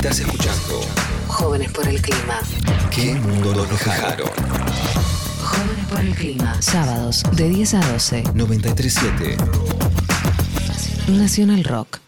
Estás 0.00 0.20
escuchando 0.20 0.80
Jóvenes 1.28 1.70
por 1.72 1.86
el 1.86 2.00
clima. 2.00 2.40
¿Qué 2.90 3.16
mundo 3.16 3.54
nos 3.54 3.68
dejaron? 3.68 4.30
Jóvenes 5.42 5.86
por 5.90 6.00
el 6.00 6.14
clima. 6.14 6.62
Sábados 6.62 7.22
de 7.32 7.50
10 7.50 7.74
a 7.74 7.92
12. 7.92 8.22
937 8.32 9.36
Nacional 11.08 11.64
Rock. 11.64 11.98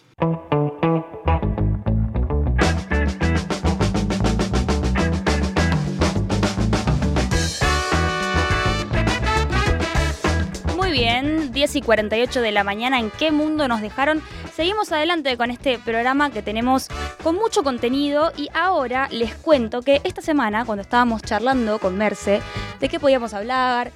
Y 11.83 11.85
48 11.85 12.41
de 12.41 12.53
la 12.53 12.65
mañana, 12.65 12.99
¿en 12.99 13.11
qué 13.11 13.31
mundo 13.33 13.67
nos 13.69 13.81
dejaron? 13.81 14.23
Seguimos 14.55 14.93
adelante 14.93 15.37
con 15.37 15.51
este 15.51 15.79
programa 15.79 16.31
que 16.31 16.43
tenemos 16.43 16.89
con 17.23 17.35
mucho 17.35 17.63
contenido 17.63 18.33
y 18.37 18.49
ahora 18.55 19.09
les 19.11 19.35
cuento 19.35 19.83
que 19.83 20.01
esta 20.05 20.23
semana, 20.23 20.65
cuando 20.65 20.83
estábamos 20.83 21.23
charlando 21.23 21.79
con 21.79 21.97
Merce, 21.97 22.41
de 22.81 22.89
qué 22.89 23.01
podíamos 23.01 23.35
hablar, 23.35 23.93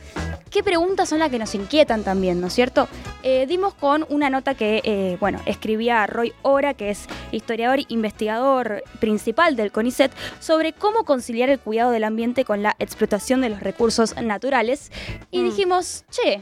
qué 0.50 0.62
preguntas 0.62 1.08
son 1.08 1.18
las 1.18 1.30
que 1.30 1.38
nos 1.38 1.54
inquietan 1.54 2.02
también, 2.02 2.40
¿no 2.40 2.46
es 2.46 2.52
cierto? 2.54 2.88
Eh, 3.22 3.46
dimos 3.48 3.74
con 3.74 4.06
una 4.08 4.30
nota 4.30 4.54
que, 4.54 4.80
eh, 4.84 5.16
bueno, 5.20 5.40
escribía 5.46 6.06
Roy 6.06 6.32
Ora, 6.42 6.74
que 6.74 6.90
es 6.90 7.06
historiador 7.32 7.80
e 7.80 7.84
investigador 7.88 8.82
principal 9.00 9.56
del 9.56 9.72
CONICET, 9.72 10.12
sobre 10.40 10.72
cómo 10.72 11.04
conciliar 11.04 11.50
el 11.50 11.58
cuidado 11.58 11.90
del 11.90 12.04
ambiente 12.04 12.44
con 12.44 12.62
la 12.62 12.76
explotación 12.78 13.40
de 13.40 13.50
los 13.50 13.60
recursos 13.60 14.14
naturales. 14.22 14.90
Y 15.30 15.40
Mm. 15.40 15.44
dijimos, 15.44 16.04
che, 16.10 16.40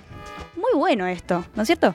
muy 0.56 0.72
bueno 0.74 1.06
esto, 1.06 1.44
¿no 1.54 1.62
es 1.62 1.66
cierto? 1.66 1.94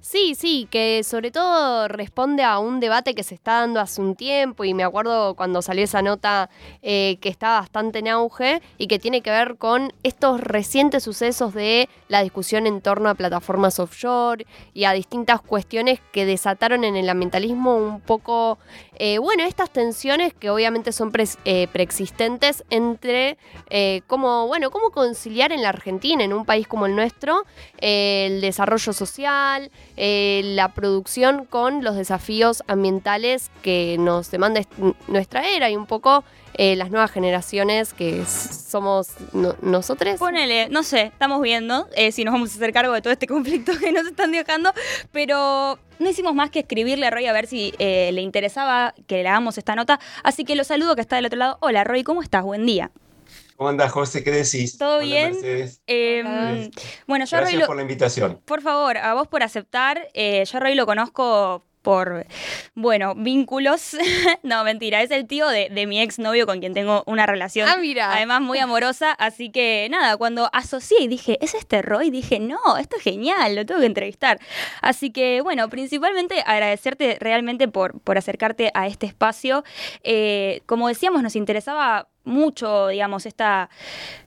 Sí, 0.00 0.34
sí, 0.34 0.68
que 0.70 1.02
sobre 1.02 1.30
todo 1.30 1.88
responde 1.88 2.42
a 2.42 2.58
un 2.58 2.78
debate 2.78 3.14
que 3.14 3.22
se 3.22 3.34
está 3.34 3.60
dando 3.60 3.80
hace 3.80 4.02
un 4.02 4.16
tiempo 4.16 4.62
y 4.64 4.74
me 4.74 4.84
acuerdo 4.84 5.34
cuando 5.34 5.62
salió 5.62 5.82
esa 5.82 6.02
nota 6.02 6.50
eh, 6.82 7.16
que 7.22 7.30
está 7.30 7.58
bastante 7.58 8.00
en 8.00 8.08
auge 8.08 8.60
y 8.76 8.86
que 8.86 8.98
tiene 8.98 9.22
que 9.22 9.30
ver 9.30 9.56
con 9.56 9.94
estos 10.02 10.42
recientes 10.42 11.04
sucesos 11.04 11.54
de 11.54 11.88
la 12.08 12.22
discusión 12.22 12.66
en 12.66 12.82
torno 12.82 13.08
a 13.08 13.14
plataformas 13.14 13.80
offshore 13.80 14.46
y 14.74 14.84
a 14.84 14.92
distintas 14.92 15.40
cuestiones 15.40 16.00
que 16.12 16.26
desataron 16.26 16.84
en 16.84 16.96
el 16.96 17.08
ambientalismo 17.08 17.74
un 17.74 18.02
poco, 18.02 18.58
eh, 18.96 19.18
bueno, 19.18 19.44
estas 19.44 19.70
tensiones 19.70 20.32
que 20.34 20.50
obviamente 20.50 20.92
son 20.92 21.12
eh, 21.44 21.68
preexistentes 21.72 22.64
entre 22.70 23.36
eh, 23.70 24.02
cómo, 24.06 24.46
bueno, 24.46 24.70
cómo 24.70 24.90
conciliar 24.90 25.52
en 25.52 25.62
la 25.62 25.68
Argentina, 25.70 26.22
en 26.24 26.32
un 26.32 26.44
país 26.44 26.66
como 26.66 26.86
el 26.86 26.94
nuestro, 26.96 27.44
el 27.78 28.40
desarrollo 28.40 28.92
social, 28.92 29.70
la 29.96 30.72
producción 30.74 31.44
con 31.44 31.82
los 31.84 31.96
desafíos 31.96 32.62
ambientales 32.66 33.50
que 33.62 33.96
nos 33.98 34.30
demanda 34.30 34.60
est- 34.60 34.72
nuestra 35.08 35.48
era 35.48 35.70
y 35.70 35.76
un 35.76 35.86
poco 35.86 36.24
las 36.56 36.90
nuevas 36.90 37.10
generaciones 37.10 37.92
que 37.94 38.24
somos 38.74 39.06
no- 39.32 39.54
nosotros. 39.62 40.18
Ponele, 40.18 40.68
no 40.68 40.82
sé, 40.82 41.02
estamos 41.02 41.40
viendo 41.40 41.88
eh, 41.94 42.10
si 42.10 42.24
nos 42.24 42.32
vamos 42.32 42.50
a 42.50 42.56
hacer 42.56 42.72
cargo 42.72 42.92
de 42.92 43.00
todo 43.02 43.12
este 43.12 43.26
conflicto 43.34 43.70
que 43.78 43.92
nos 43.92 44.04
están 44.04 44.32
dejando, 44.32 44.72
pero 45.12 45.78
no 46.00 46.10
hicimos 46.10 46.34
más 46.34 46.50
que 46.50 46.58
escribirle 46.58 47.06
a 47.06 47.10
Roy 47.10 47.26
a 47.26 47.32
ver 47.32 47.46
si 47.46 47.72
eh, 47.78 48.10
le 48.12 48.20
interesaba 48.20 48.92
que 49.06 49.22
le 49.22 49.28
hagamos 49.28 49.58
esta 49.58 49.76
nota, 49.76 50.00
así 50.24 50.44
que 50.44 50.56
lo 50.56 50.64
saludo 50.64 50.96
que 50.96 51.02
está 51.02 51.14
del 51.14 51.26
otro 51.26 51.38
lado. 51.38 51.56
Hola 51.60 51.84
Roy, 51.84 52.02
¿cómo 52.02 52.20
estás? 52.20 52.42
Buen 52.42 52.66
día. 52.66 52.90
¿Cómo 53.56 53.68
andas, 53.68 53.92
José? 53.92 54.24
¿Qué 54.24 54.32
decís? 54.32 54.76
¿Todo 54.76 54.96
Hola, 54.96 55.04
bien? 55.04 55.38
Eh, 55.86 56.22
Hola. 56.26 56.68
bueno, 57.06 57.24
yo 57.26 57.36
a 57.36 57.40
Roy 57.42 57.50
Gracias 57.52 57.60
lo, 57.60 57.66
por 57.68 57.76
la 57.76 57.82
invitación. 57.82 58.40
Por 58.44 58.60
favor, 58.60 58.98
a 58.98 59.14
vos 59.14 59.28
por 59.28 59.44
aceptar. 59.44 60.08
Eh, 60.14 60.42
yo 60.50 60.56
a 60.58 60.60
Roy 60.60 60.74
lo 60.74 60.84
conozco 60.86 61.64
por, 61.84 62.26
bueno, 62.74 63.14
vínculos. 63.14 63.94
no, 64.42 64.64
mentira, 64.64 65.02
es 65.02 65.10
el 65.12 65.28
tío 65.28 65.46
de, 65.48 65.68
de 65.70 65.86
mi 65.86 66.00
exnovio 66.00 66.46
con 66.46 66.58
quien 66.58 66.72
tengo 66.72 67.04
una 67.06 67.26
relación. 67.26 67.68
Ah, 67.68 67.76
mira. 67.76 68.12
Además, 68.12 68.40
muy 68.40 68.58
amorosa. 68.58 69.12
Así 69.18 69.50
que 69.50 69.86
nada, 69.90 70.16
cuando 70.16 70.48
asocié 70.52 71.02
y 71.02 71.08
dije, 71.08 71.38
¿es 71.42 71.54
este 71.54 71.82
Roy? 71.82 72.10
Dije, 72.10 72.40
no, 72.40 72.58
esto 72.80 72.96
es 72.96 73.02
genial, 73.02 73.54
lo 73.54 73.66
tengo 73.66 73.80
que 73.80 73.86
entrevistar. 73.86 74.40
Así 74.80 75.10
que, 75.10 75.42
bueno, 75.42 75.68
principalmente 75.68 76.42
agradecerte 76.44 77.18
realmente 77.20 77.68
por, 77.68 78.00
por 78.00 78.16
acercarte 78.16 78.70
a 78.72 78.86
este 78.86 79.06
espacio. 79.06 79.62
Eh, 80.02 80.62
como 80.64 80.88
decíamos, 80.88 81.22
nos 81.22 81.36
interesaba 81.36 82.08
mucho, 82.24 82.88
digamos, 82.88 83.26
esta 83.26 83.68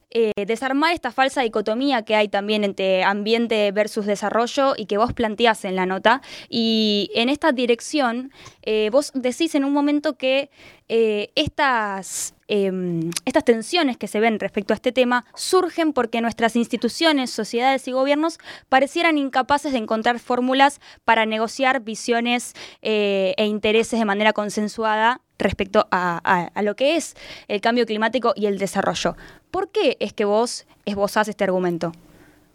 eh, 0.10 0.32
desarmar 0.46 0.94
esta 0.94 1.12
falsa 1.12 1.42
dicotomía 1.42 2.04
que 2.04 2.16
hay 2.16 2.30
también 2.30 2.64
entre 2.64 3.04
ambiente 3.04 3.74
versus 3.74 4.06
desarrollo 4.06 4.74
y 4.78 4.86
que 4.86 4.98
vos 4.98 5.12
planteás 5.12 5.66
en 5.66 5.76
la 5.76 5.86
nota. 5.86 6.22
Y 6.50 7.12
en 7.14 7.28
esta 7.28 7.52
dirección, 7.52 8.32
eh, 8.64 8.90
vos 8.90 9.12
decís 9.14 9.54
en 9.54 9.66
un 9.66 9.74
momento 9.74 10.18
que 10.18 10.50
eh, 10.88 11.30
estas, 11.36 12.36
em, 12.48 13.12
estas 13.26 13.44
tensiones 13.44 13.98
que 13.98 14.08
se 14.08 14.22
ven 14.22 14.40
respecto 14.40 14.74
a 14.74 14.76
este 14.76 14.94
tema 14.94 15.26
surgen 15.36 15.92
porque 15.92 16.22
nuestras 16.22 16.56
instituciones, 16.56 17.30
sociedades 17.30 17.86
y 17.90 17.92
gobiernos 17.92 18.38
parecieran 18.70 19.18
incapaces 19.18 19.74
de 19.74 19.80
encontrar 19.80 20.20
fórmulas 20.20 20.80
para 21.04 21.26
negociar 21.26 21.82
visiones 21.82 22.54
e 22.82 23.46
intereses 23.46 24.00
de 24.00 24.06
manera 24.06 24.32
consensuada 24.32 25.22
respecto 25.40 25.88
a, 25.92 26.20
a- 26.24 26.52
a 26.54 26.62
lo 26.62 26.76
que 26.76 26.96
es 26.96 27.16
el 27.48 27.62
cambio 27.62 27.86
climático 27.86 28.34
y 28.36 28.46
el 28.48 28.58
desarrollo. 28.58 29.16
¿Por 29.52 29.70
qué 29.72 29.98
es 30.00 30.14
que 30.14 30.26
vos 30.26 30.66
esbozás 30.86 31.28
este 31.28 31.44
argumento? 31.44 31.92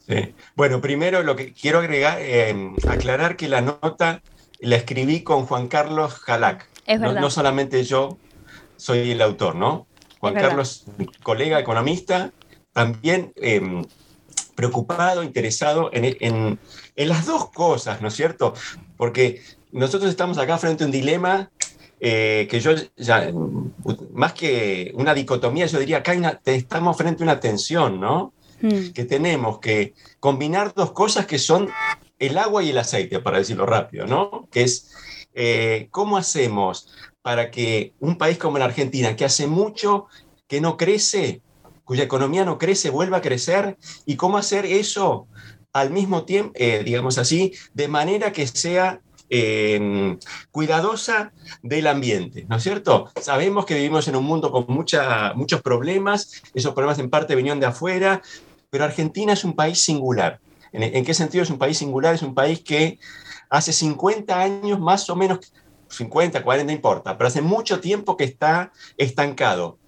Sí. 0.09 0.35
Bueno, 0.57 0.81
primero 0.81 1.23
lo 1.23 1.37
que 1.37 1.53
quiero 1.53 1.79
agregar, 1.79 2.19
eh, 2.21 2.55
aclarar 2.89 3.37
que 3.37 3.49
la 3.49 3.61
nota 3.61 4.21
la 4.59 4.77
escribí 4.77 5.23
con 5.23 5.47
Juan 5.47 5.69
Carlos 5.69 6.15
Jalac. 6.15 6.69
Es 6.87 6.99
No, 7.01 7.09
verdad. 7.09 7.21
no 7.21 7.31
solamente 7.31 7.85
yo 7.85 8.19
soy 8.77 9.11
el 9.13 9.23
autor, 9.23 9.55
¿no? 9.55 9.87
Juan. 10.19 10.35
Carlos, 10.35 10.85
colega 11.23 11.59
economista, 11.61 12.33
también 12.73 13.33
eh, 13.37 13.61
preocupado, 14.55 15.23
interesado 15.23 15.91
en, 15.93 16.17
en- 16.21 16.59
en 16.97 17.09
las 17.09 17.27
dos 17.27 17.51
cosas, 17.51 18.01
¿no 18.03 18.09
es 18.09 18.15
cierto? 18.15 18.55
Porque 18.97 19.43
nosotros 19.73 20.11
estamos 20.11 20.39
acá 20.39 20.59
frente 20.59 20.85
a 20.85 20.87
un 20.87 20.93
dilema 20.93 21.51
eh, 22.05 22.49
que 22.51 22.59
yo 22.59 22.73
ya, 22.97 23.33
más 24.13 24.33
que 24.33 24.91
una 24.97 25.15
dicotomía, 25.15 25.67
yo 25.67 25.79
diría 25.79 26.03
que 26.03 26.21
estamos 26.47 26.97
frente 26.97 27.23
a 27.23 27.27
una 27.27 27.39
tensión, 27.39 28.01
¿no? 28.01 28.33
Mm, 28.61 28.89
que 28.89 29.05
tenemos 29.05 29.61
que 29.61 29.95
combinar 30.19 30.75
dos 30.75 30.91
cosas 30.91 31.27
que 31.27 31.39
son 31.39 31.71
el 32.19 32.39
agua 32.39 32.65
y 32.65 32.71
el 32.71 32.79
aceite, 32.79 33.21
para 33.21 33.39
decirlo 33.39 33.67
rápido, 33.67 34.09
¿no? 34.09 34.49
Que 34.51 34.63
es 34.63 34.91
eh, 35.33 35.87
cómo 35.93 36.17
hacemos 36.17 36.89
para 37.23 37.53
que 37.53 37.95
un 38.01 38.19
país 38.19 38.37
como 38.37 38.59
la 38.59 38.65
Argentina, 38.65 39.15
que 39.15 39.25
hace 39.25 39.47
mucho 39.47 40.07
que 40.49 40.61
no 40.61 40.77
crece, 40.77 41.41
cuya 41.85 42.03
economía 42.03 42.45
no 42.45 42.59
crece, 42.59 42.91
vuelva 42.91 43.19
a 43.19 43.23
crecer, 43.23 43.77
y 44.07 44.17
cómo 44.17 44.39
hacer 44.39 44.67
eso 44.67 45.29
al 45.73 45.91
mismo 45.91 46.25
tiempo, 46.25 46.51
eh, 46.57 46.83
digamos 46.85 47.17
así, 47.19 47.53
de 47.75 47.87
manera 47.87 48.33
que 48.33 48.49
sea 48.49 49.01
eh, 49.35 50.19
cuidadosa 50.51 51.33
del 51.63 51.87
ambiente, 51.87 52.45
¿no 52.51 52.57
es 52.57 52.63
cierto? 52.63 53.11
Sabemos 53.19 53.65
que 53.65 53.75
vivimos 53.75 54.07
en 54.07 54.17
un 54.17 54.25
mundo 54.25 54.53
con 54.53 54.67
mucha, 54.69 55.33
muchos 55.33 55.63
problemas, 55.63 56.43
esos 56.53 56.75
problemas 56.75 56.99
en 56.99 57.09
parte 57.09 57.35
venían 57.35 57.59
de 57.59 57.65
afuera, 57.65 58.21
pero 58.69 58.85
Argentina 58.85 59.33
es 59.33 59.43
un 59.43 59.55
país 59.55 59.83
singular. 59.83 60.39
¿En, 60.71 60.83
en 60.83 61.03
qué 61.03 61.15
sentido 61.15 61.43
es 61.43 61.49
un 61.49 61.57
país 61.57 61.79
singular? 61.79 62.15
Es 62.15 62.21
un 62.21 62.35
país 62.35 62.61
que 62.61 62.99
hace 63.49 63.73
50 63.73 64.39
años 64.39 64.79
más 64.79 65.09
o 65.09 65.17
menos, 65.17 65.39
50, 65.89 66.43
40, 66.43 66.67
no 66.67 66.73
importa, 66.73 67.17
pero 67.17 67.29
hace 67.29 67.41
mucho 67.41 67.81
tiempo 67.81 68.19
que 68.19 68.25
está 68.25 68.71
estancado 68.99 69.79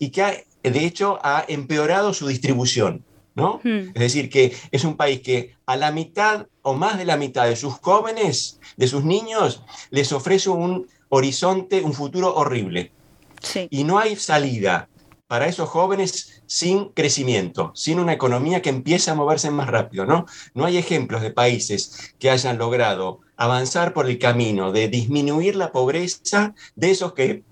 y 0.00 0.10
que 0.10 0.22
ha, 0.22 0.32
de 0.64 0.84
hecho 0.84 1.20
ha 1.22 1.44
empeorado 1.46 2.12
su 2.14 2.26
distribución, 2.26 3.04
¿no? 3.36 3.60
mm, 3.62 3.90
Es 3.94 4.00
decir, 4.00 4.28
que 4.28 4.56
es 4.72 4.82
un 4.82 4.96
país 4.96 5.20
que 5.20 5.54
a 5.66 5.76
la 5.76 5.92
mitad 5.92 6.48
o 6.68 6.74
más 6.74 6.98
de 6.98 7.06
la 7.06 7.16
mitad 7.16 7.46
de 7.46 7.56
sus 7.56 7.74
jóvenes, 7.74 8.60
de 8.76 8.86
sus 8.86 9.02
niños, 9.02 9.62
les 9.90 10.12
ofrece 10.12 10.50
un 10.50 10.86
horizonte, 11.08 11.80
un 11.82 11.94
futuro 11.94 12.34
horrible. 12.34 12.92
sí. 13.40 13.68
Y 13.70 13.84
no 13.84 13.98
hay 13.98 14.16
salida 14.16 14.86
para 15.26 15.46
esos 15.46 15.68
jóvenes 15.70 16.42
sin 16.46 16.90
crecimiento, 16.90 17.72
sin 17.74 17.98
una 18.00 18.12
economía 18.12 18.60
que 18.60 18.68
empiece 18.68 19.10
a 19.10 19.14
moverse 19.14 19.50
más 19.50 19.68
rápido, 19.68 20.04
¿no? 20.04 20.26
No 20.52 20.66
hay 20.66 20.76
ejemplos 20.76 21.22
de 21.22 21.30
países 21.30 22.14
que 22.18 22.30
hayan 22.30 22.58
logrado 22.58 23.20
avanzar 23.38 23.94
por 23.94 24.06
el 24.06 24.18
camino 24.18 24.70
de 24.70 24.88
disminuir 24.88 25.56
la 25.56 25.72
pobreza 25.72 26.54
de 26.76 26.90
esos 26.90 27.14
que 27.14 27.44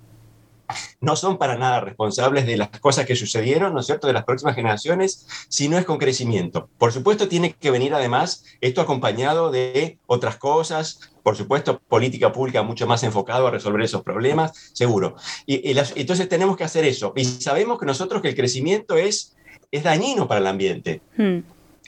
no 1.00 1.16
son 1.16 1.38
para 1.38 1.56
nada 1.56 1.80
responsables 1.80 2.46
de 2.46 2.56
las 2.56 2.68
cosas 2.80 3.06
que 3.06 3.16
sucedieron, 3.16 3.72
¿no 3.74 3.80
es 3.80 3.86
cierto?, 3.86 4.06
de 4.06 4.12
las 4.12 4.24
próximas 4.24 4.54
generaciones, 4.54 5.26
si 5.48 5.68
no 5.68 5.78
es 5.78 5.84
con 5.84 5.98
crecimiento. 5.98 6.68
Por 6.78 6.92
supuesto, 6.92 7.28
tiene 7.28 7.52
que 7.52 7.70
venir 7.70 7.94
además 7.94 8.44
esto 8.60 8.80
acompañado 8.80 9.50
de 9.50 9.98
otras 10.06 10.36
cosas, 10.36 11.00
por 11.22 11.36
supuesto, 11.36 11.80
política 11.88 12.32
pública 12.32 12.62
mucho 12.62 12.86
más 12.86 13.02
enfocado 13.02 13.46
a 13.46 13.50
resolver 13.50 13.82
esos 13.82 14.02
problemas, 14.02 14.70
seguro. 14.72 15.16
Y, 15.44 15.70
y 15.70 15.74
las- 15.74 15.92
entonces 15.96 16.28
tenemos 16.28 16.56
que 16.56 16.64
hacer 16.64 16.84
eso. 16.84 17.12
Y 17.16 17.24
sabemos 17.24 17.78
que 17.78 17.86
nosotros 17.86 18.22
que 18.22 18.28
el 18.28 18.36
crecimiento 18.36 18.96
es, 18.96 19.34
es 19.70 19.82
dañino 19.82 20.28
para 20.28 20.40
el 20.40 20.46
ambiente. 20.46 21.00
mm. 21.16 21.38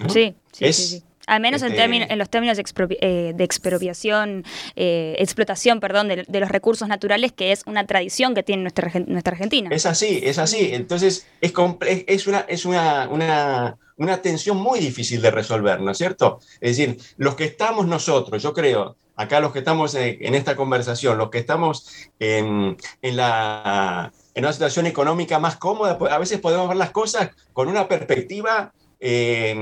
¿no? 0.00 0.10
Sí, 0.10 0.34
sí, 0.52 0.64
es, 0.64 0.76
sí, 0.76 0.86
sí. 0.88 1.02
Al 1.28 1.40
menos 1.40 1.62
en, 1.62 1.72
Este- 1.72 2.12
en 2.12 2.18
los 2.18 2.30
términos 2.30 2.56
de, 2.56 2.64
eh, 3.00 3.32
de 3.36 3.44
expropiación, 3.44 4.44
eh, 4.76 5.14
explotación, 5.18 5.78
perdón, 5.78 6.08
de, 6.08 6.24
de 6.26 6.40
los 6.40 6.48
recursos 6.48 6.88
naturales, 6.88 7.32
que 7.32 7.52
es 7.52 7.62
una 7.66 7.86
tradición 7.86 8.34
que 8.34 8.42
tiene 8.42 8.62
nuestra, 8.62 8.90
Argen- 8.90 9.06
nuestra 9.06 9.32
Argentina. 9.34 9.68
Es 9.72 9.86
así, 9.86 10.20
es 10.24 10.38
así. 10.38 10.70
Entonces, 10.72 11.26
es, 11.40 12.26
una, 12.26 12.40
es 12.48 12.64
una, 12.64 13.08
una, 13.10 13.76
una 13.96 14.22
tensión 14.22 14.56
muy 14.56 14.80
difícil 14.80 15.20
de 15.20 15.30
resolver, 15.30 15.80
¿no 15.80 15.90
es 15.90 15.98
cierto? 15.98 16.40
Es 16.60 16.76
decir, 16.76 16.96
los 17.18 17.34
que 17.34 17.44
estamos 17.44 17.86
nosotros, 17.86 18.42
yo 18.42 18.52
creo, 18.54 18.96
acá 19.14 19.40
los 19.40 19.52
que 19.52 19.58
estamos 19.58 19.94
en 19.94 20.34
esta 20.34 20.56
conversación, 20.56 21.18
los 21.18 21.28
que 21.30 21.38
estamos 21.38 21.88
en, 22.20 22.76
en 23.02 23.16
la, 23.16 24.12
en 24.34 24.44
una 24.44 24.52
situación 24.52 24.86
económica 24.86 25.38
más 25.38 25.56
cómoda, 25.56 25.98
a 26.10 26.18
veces 26.18 26.38
podemos 26.40 26.68
ver 26.68 26.76
las 26.76 26.90
cosas 26.90 27.30
con 27.52 27.68
una 27.68 27.86
perspectiva 27.88 28.72
eh, 29.00 29.56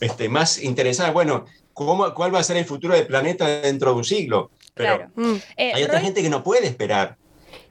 este, 0.00 0.28
más 0.28 0.62
interesada. 0.62 1.10
Bueno, 1.10 1.44
¿cómo, 1.72 2.12
¿cuál 2.14 2.34
va 2.34 2.38
a 2.40 2.44
ser 2.44 2.56
el 2.56 2.64
futuro 2.64 2.94
del 2.94 3.06
planeta 3.06 3.46
dentro 3.60 3.90
de 3.90 3.96
un 3.96 4.04
siglo? 4.04 4.50
Pero 4.74 4.96
Claro. 4.96 5.10
Mm. 5.16 5.34
Eh, 5.56 5.72
hay 5.74 5.82
otra 5.82 5.96
Roy- 5.98 6.04
gente 6.06 6.22
que 6.22 6.30
no 6.30 6.42
puede 6.42 6.66
esperar 6.66 7.16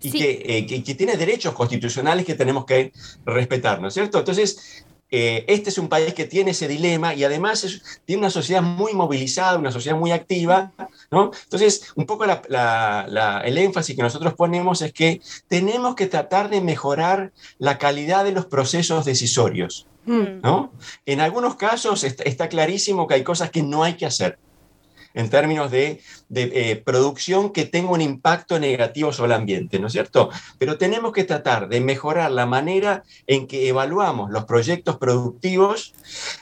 y 0.02 0.12
Sí. 0.12 0.18
que, 0.20 0.44
eh, 0.46 0.66
que- 0.66 0.84
que 0.84 0.96
tiene 0.96 1.18
derechos 1.18 1.54
constitucionales 1.54 2.26
que 2.26 2.36
tenemos 2.36 2.66
que 2.66 2.92
respetar, 3.26 3.82
¿no 3.82 3.88
es 3.88 3.94
cierto? 3.94 4.20
Entonces, 4.20 4.86
eh, 5.16 5.46
este 5.48 5.70
es 5.70 5.78
un 5.78 5.90
país 5.90 6.16
que 6.16 6.26
tiene 6.26 6.52
ese 6.52 6.68
dilema 6.68 7.14
y 7.14 7.24
además 7.24 7.64
es- 7.64 7.84
tiene 8.04 8.22
una 8.22 8.32
sociedad 8.32 8.64
muy 8.64 8.94
movilizada, 8.96 9.60
una 9.60 9.72
sociedad 9.72 9.96
muy 9.96 10.12
activa, 10.12 10.72
¿no? 11.12 11.30
Entonces, 11.44 11.94
un 11.96 12.08
poco 12.08 12.26
la- 12.26 12.42
la- 12.50 13.06
la- 13.08 13.42
el 13.42 13.60
énfasis 13.60 13.96
que 13.96 14.02
nosotros 14.02 14.34
ponemos 14.34 14.82
es 14.82 14.92
que 14.92 15.22
tenemos 15.48 15.94
que 15.94 16.08
tratar 16.08 16.50
de 16.50 16.62
mejorar 16.62 17.32
la 17.60 17.78
calidad 17.78 18.24
de 18.24 18.32
los 18.32 18.48
procesos 18.48 19.06
decisorios, 19.06 19.86
Mm. 20.06 20.42
¿no? 20.42 20.74
En 21.06 21.22
algunos 21.22 21.56
casos 21.58 22.04
está, 22.04 22.24
está 22.24 22.50
clarísimo 22.50 23.06
que 23.08 23.14
hay 23.14 23.24
cosas 23.24 23.52
que 23.52 23.62
no 23.62 23.84
hay 23.84 23.94
que 23.94 24.08
hacer 24.08 24.40
en 25.14 25.30
términos 25.30 25.72
de, 25.72 26.02
de, 26.30 26.72
eh, 26.72 26.76
producción 26.78 27.52
que 27.52 27.66
tenga 27.66 27.92
un 27.92 28.02
impacto 28.02 28.60
negativo 28.60 29.12
sobre 29.12 29.34
el 29.34 29.40
ambiente, 29.40 29.80
¿no 29.80 29.88
es 29.88 29.94
cierto? 29.94 30.30
Pero 30.58 30.78
tenemos 30.78 31.12
que 31.12 31.24
tratar 31.24 31.70
de 31.70 31.82
mejorar 31.82 32.32
la 32.32 32.46
manera 32.46 33.04
en 33.28 33.48
que 33.48 33.68
evaluamos 33.70 34.32
los 34.32 34.46
proyectos 34.46 34.98
productivos 34.98 35.94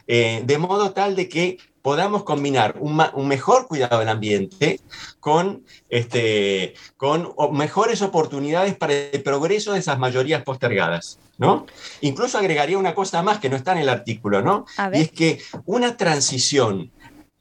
eh, 0.08 0.42
de 0.46 0.58
modo 0.58 0.92
tal 0.92 1.16
de 1.16 1.30
que 1.30 1.58
podamos 1.82 2.24
combinar 2.24 2.76
un, 2.80 3.28
mejor 3.28 3.68
cuidado 3.68 4.00
del 4.00 4.10
ambiente 4.10 4.80
con, 5.20 5.64
este, 5.90 6.76
con 6.98 7.34
mejores 7.54 8.02
oportunidades 8.02 8.76
para 8.76 8.94
el 8.94 9.24
progreso 9.24 9.74
de 9.74 9.80
esas 9.80 9.98
mayorías 9.98 10.44
postergadas, 10.44 11.20
¿no? 11.38 11.66
Incluso 12.02 12.38
agregaría 12.38 12.78
una 12.78 12.94
cosa 12.94 13.24
más 13.24 13.40
que 13.40 13.50
no 13.50 13.56
está 13.56 13.72
en 13.72 13.80
el 13.80 13.90
artículo, 13.90 14.42
¿no? 14.42 14.66
Y 14.94 15.02
es 15.02 15.12
que 15.12 15.40
una 15.66 15.98
transición 15.98 16.92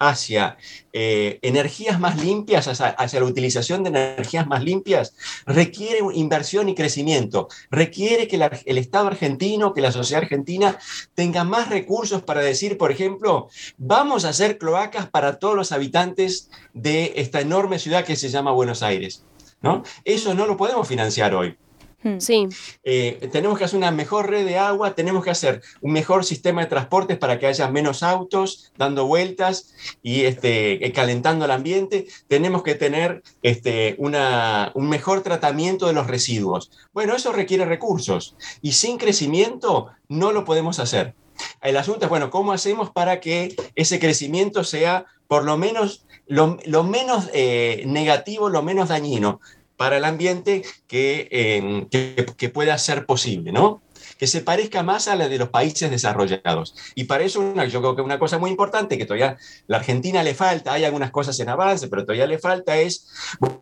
hacia 0.00 0.56
eh, 0.92 1.38
energías 1.42 2.00
más 2.00 2.20
limpias, 2.24 2.66
hacia, 2.66 3.20
la 3.20 3.26
utilización 3.26 3.84
de 3.84 3.90
energías 3.90 4.46
más 4.46 4.64
limpias, 4.64 5.14
requiere 5.46 6.00
inversión 6.14 6.68
y 6.70 6.74
crecimiento, 6.74 7.48
requiere 7.70 8.26
que 8.26 8.36
el 8.64 8.78
Estado 8.78 9.08
argentino, 9.08 9.74
que 9.74 9.82
la 9.82 9.92
sociedad 9.92 10.22
argentina 10.22 10.78
tenga 11.14 11.44
más 11.44 11.68
recursos 11.68 12.22
para 12.22 12.40
decir, 12.40 12.78
por 12.78 12.90
ejemplo, 12.90 13.48
vamos 13.76 14.24
a 14.24 14.30
hacer 14.30 14.58
cloacas 14.58 15.08
para 15.08 15.38
todos 15.38 15.54
los 15.54 15.70
habitantes 15.70 16.50
de 16.72 17.12
esta 17.16 17.40
enorme 17.42 17.78
ciudad 17.78 18.04
que 18.04 18.16
se 18.16 18.30
llama 18.30 18.52
Buenos 18.52 18.82
Aires. 18.82 19.22
¿no? 19.60 19.82
Eso 20.04 20.32
no 20.32 20.46
lo 20.46 20.56
podemos 20.56 20.88
financiar 20.88 21.34
hoy. 21.34 21.56
Mm. 22.02 22.18
Sí, 22.18 22.48
Eh, 22.82 23.28
tenemos 23.30 23.58
que 23.58 23.64
hacer 23.64 23.76
una 23.76 23.90
mejor 23.90 24.30
red 24.30 24.46
de 24.46 24.56
agua, 24.56 24.94
tenemos 24.94 25.22
que 25.22 25.30
hacer 25.30 25.60
un 25.82 25.92
mejor 25.92 26.24
sistema 26.24 26.62
de 26.62 26.68
transportes 26.68 27.18
para 27.18 27.38
que 27.38 27.46
haya 27.46 27.68
menos 27.68 28.02
autos 28.02 28.72
dando 28.78 29.06
vueltas 29.06 29.74
y 30.02 30.22
este, 30.22 30.84
eh, 30.84 30.92
calentando 30.92 31.44
el 31.44 31.50
ambiente. 31.50 32.06
Tenemos 32.26 32.62
que 32.62 32.74
tener 32.74 33.22
este, 33.42 33.96
una, 33.98 34.72
un 34.74 34.88
mejor 34.88 35.22
tratamiento 35.22 35.86
de 35.86 35.92
los 35.92 36.06
residuos. 36.06 36.70
Bueno, 36.92 37.14
eso 37.14 37.32
requiere 37.32 37.64
recursos 37.66 38.36
y 38.62 38.72
sin 38.72 38.96
crecimiento 38.96 39.88
no 40.08 40.32
lo 40.32 40.44
podemos 40.44 40.78
hacer. 40.78 41.14
El 41.62 41.76
asunto 41.76 42.06
es, 42.06 42.10
bueno, 42.10 42.30
¿cómo 42.30 42.52
hacemos 42.52 42.90
para 42.90 43.20
que 43.20 43.54
ese 43.74 43.98
crecimiento 43.98 44.64
sea 44.64 45.06
por 45.26 45.44
lo 45.44 45.56
menos 45.56 46.04
lo, 46.26 46.58
lo 46.64 46.84
menos 46.84 47.28
eh, 47.32 47.82
negativo, 47.86 48.48
lo 48.48 48.62
menos 48.62 48.88
dañino 48.88 49.40
para 49.80 49.96
el 49.96 50.04
ambiente 50.04 50.62
que, 50.86 51.26
eh, 51.30 51.86
que, 51.90 52.26
que 52.36 52.50
pueda 52.50 52.76
ser 52.76 53.06
posible, 53.06 53.50
¿no? 53.50 53.80
Que 54.18 54.26
se 54.26 54.42
parezca 54.42 54.82
más 54.82 55.08
a 55.08 55.16
la 55.16 55.26
de 55.26 55.38
los 55.38 55.48
países 55.48 55.90
desarrollados. 55.90 56.74
Y 56.94 57.04
para 57.04 57.24
eso 57.24 57.40
una, 57.40 57.64
yo 57.64 57.80
creo 57.80 57.96
que 57.96 58.02
una 58.02 58.18
cosa 58.18 58.36
muy 58.36 58.50
importante 58.50 58.98
que 58.98 59.06
todavía 59.06 59.38
la 59.68 59.78
Argentina 59.78 60.22
le 60.22 60.34
falta, 60.34 60.74
hay 60.74 60.84
algunas 60.84 61.10
cosas 61.10 61.40
en 61.40 61.48
avance, 61.48 61.88
pero 61.88 62.04
todavía 62.04 62.26
le 62.26 62.38
falta 62.38 62.76
es, 62.76 63.08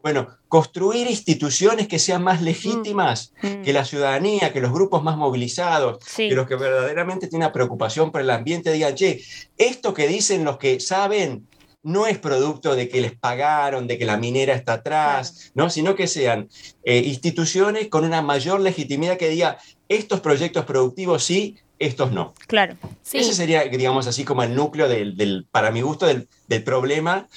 bueno, 0.03 0.27
construir 0.49 1.07
instituciones 1.07 1.87
que 1.87 2.01
sean 2.01 2.25
más 2.25 2.43
legítimas, 2.43 3.33
Mm. 3.41 3.63
que 3.63 3.73
la 3.73 3.85
ciudadanía, 3.85 4.53
que 4.53 4.61
los 4.61 4.73
grupos 4.73 5.05
más 5.05 5.17
movilizados, 5.17 5.99
Sí. 6.05 6.29
que 6.29 6.35
los 6.35 6.49
que 6.49 6.57
verdaderamente 6.57 7.29
tienen 7.29 7.53
preocupación 7.53 8.11
por 8.11 8.23
el 8.23 8.31
ambiente 8.31 8.73
digan, 8.73 8.97
che, 8.97 9.23
esto 9.57 9.95
que 9.95 10.09
dicen 10.09 10.43
los 10.45 10.59
que 10.59 10.81
saben 10.81 11.47
no 11.83 12.07
es 12.07 12.19
producto 12.19 12.75
de 12.75 12.89
que 12.89 13.01
les 13.01 13.13
pagaron, 13.17 13.87
de 13.87 13.99
que 13.99 14.05
la 14.05 14.17
minera 14.17 14.55
está 14.55 14.75
atrás, 14.75 15.53
¿no? 15.55 15.71
sino 15.71 15.95
que 15.95 16.07
sean 16.07 16.49
eh, 16.85 16.99
instituciones 17.07 17.89
con 17.89 18.05
una 18.05 18.21
mayor 18.23 18.61
legitimidad 18.61 19.17
que 19.17 19.29
diga, 19.29 19.59
estos 19.89 20.21
proyectos 20.21 20.65
productivos 20.65 21.25
sí, 21.25 21.57
estos 21.79 22.11
no. 22.13 22.35
Claro. 22.49 22.77
sí. 23.03 23.19
Ese 23.19 23.33
sería, 23.33 23.63
digamos, 23.65 24.07
así 24.07 24.25
como 24.25 24.43
el 24.43 24.55
núcleo 24.55 24.89
del, 24.89 25.17
del- 25.17 25.47
para 25.51 25.71
mi 25.71 25.81
gusto, 25.81 26.07
del, 26.07 26.29
del 26.49 26.65
problema 26.65 27.29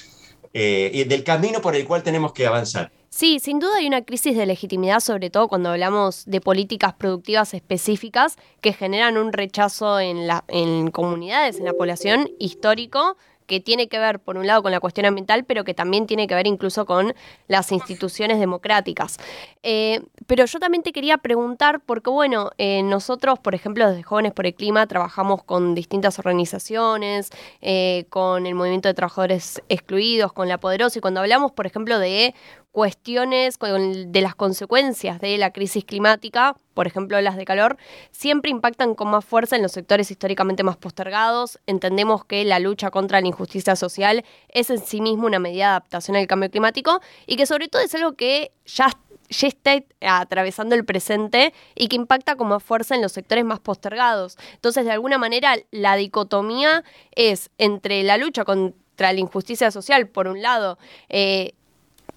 eh, 0.52 0.90
y 0.92 1.04
del 1.04 1.22
camino 1.24 1.60
por 1.62 1.76
el 1.76 1.86
cual 1.86 2.02
tenemos 2.02 2.32
que 2.32 2.46
avanzar. 2.46 2.90
Sí, 3.08 3.40
sin 3.40 3.58
duda 3.60 3.76
hay 3.76 3.86
una 3.86 4.04
crisis 4.04 4.34
de 4.36 4.46
legitimidad, 4.46 5.00
sobre 5.00 5.28
todo 5.28 5.46
cuando 5.46 5.68
hablamos 5.68 6.24
de 6.26 6.40
políticas 6.40 6.94
productivas 6.94 7.52
específicas 7.54 8.36
que 8.62 8.72
generan 8.72 9.18
un 9.18 9.32
rechazo 9.34 10.00
en, 10.00 10.26
la, 10.26 10.44
en 10.48 10.90
comunidades, 10.90 11.58
en 11.58 11.66
la 11.66 11.74
población 11.74 12.30
histórico, 12.38 13.16
que 13.46 13.60
tiene 13.60 13.88
que 13.88 13.98
ver, 13.98 14.20
por 14.20 14.36
un 14.36 14.46
lado, 14.46 14.62
con 14.62 14.72
la 14.72 14.80
cuestión 14.80 15.06
ambiental, 15.06 15.44
pero 15.44 15.64
que 15.64 15.74
también 15.74 16.06
tiene 16.06 16.26
que 16.26 16.34
ver 16.34 16.46
incluso 16.46 16.86
con 16.86 17.14
las 17.48 17.72
instituciones 17.72 18.38
democráticas. 18.38 19.18
Eh, 19.62 20.00
pero 20.26 20.44
yo 20.44 20.58
también 20.58 20.82
te 20.82 20.92
quería 20.92 21.18
preguntar, 21.18 21.80
porque 21.80 22.10
bueno, 22.10 22.50
eh, 22.58 22.82
nosotros, 22.82 23.38
por 23.38 23.54
ejemplo, 23.54 23.88
desde 23.88 24.02
Jóvenes 24.02 24.32
por 24.32 24.46
el 24.46 24.54
Clima, 24.54 24.86
trabajamos 24.86 25.42
con 25.42 25.74
distintas 25.74 26.18
organizaciones, 26.18 27.30
eh, 27.60 28.06
con 28.08 28.46
el 28.46 28.54
Movimiento 28.54 28.88
de 28.88 28.94
Trabajadores 28.94 29.62
Excluidos, 29.68 30.32
con 30.32 30.48
La 30.48 30.58
Poderosa, 30.58 30.98
y 30.98 31.02
cuando 31.02 31.20
hablamos, 31.20 31.52
por 31.52 31.66
ejemplo, 31.66 31.98
de 31.98 32.34
cuestiones 32.72 33.58
de 33.58 34.20
las 34.22 34.34
consecuencias 34.34 35.20
de 35.20 35.36
la 35.36 35.52
crisis 35.52 35.84
climática, 35.84 36.56
por 36.74 36.86
ejemplo 36.86 37.20
las 37.20 37.36
de 37.36 37.44
calor, 37.44 37.76
siempre 38.10 38.50
impactan 38.50 38.94
con 38.94 39.08
más 39.08 39.24
fuerza 39.24 39.56
en 39.56 39.62
los 39.62 39.72
sectores 39.72 40.10
históricamente 40.10 40.62
más 40.62 40.78
postergados. 40.78 41.60
Entendemos 41.66 42.24
que 42.24 42.44
la 42.44 42.58
lucha 42.58 42.90
contra 42.90 43.20
la 43.20 43.28
injusticia 43.28 43.76
social 43.76 44.24
es 44.48 44.70
en 44.70 44.78
sí 44.78 45.02
mismo 45.02 45.26
una 45.26 45.38
medida 45.38 45.64
de 45.64 45.70
adaptación 45.70 46.16
al 46.16 46.26
cambio 46.26 46.50
climático 46.50 47.00
y 47.26 47.36
que 47.36 47.46
sobre 47.46 47.68
todo 47.68 47.82
es 47.82 47.94
algo 47.94 48.14
que 48.14 48.52
ya 48.64 48.88
ya 49.28 49.48
está 49.48 49.82
atravesando 50.00 50.74
el 50.74 50.84
presente 50.84 51.54
y 51.74 51.88
que 51.88 51.96
impacta 51.96 52.36
con 52.36 52.48
más 52.48 52.62
fuerza 52.62 52.94
en 52.94 53.00
los 53.00 53.12
sectores 53.12 53.44
más 53.46 53.60
postergados. 53.60 54.36
Entonces, 54.52 54.84
de 54.84 54.92
alguna 54.92 55.16
manera, 55.16 55.56
la 55.70 55.96
dicotomía 55.96 56.84
es 57.12 57.50
entre 57.56 58.02
la 58.02 58.18
lucha 58.18 58.44
contra 58.44 59.12
la 59.12 59.18
injusticia 59.20 59.70
social, 59.70 60.06
por 60.08 60.28
un 60.28 60.42
lado, 60.42 60.78
eh, 61.08 61.54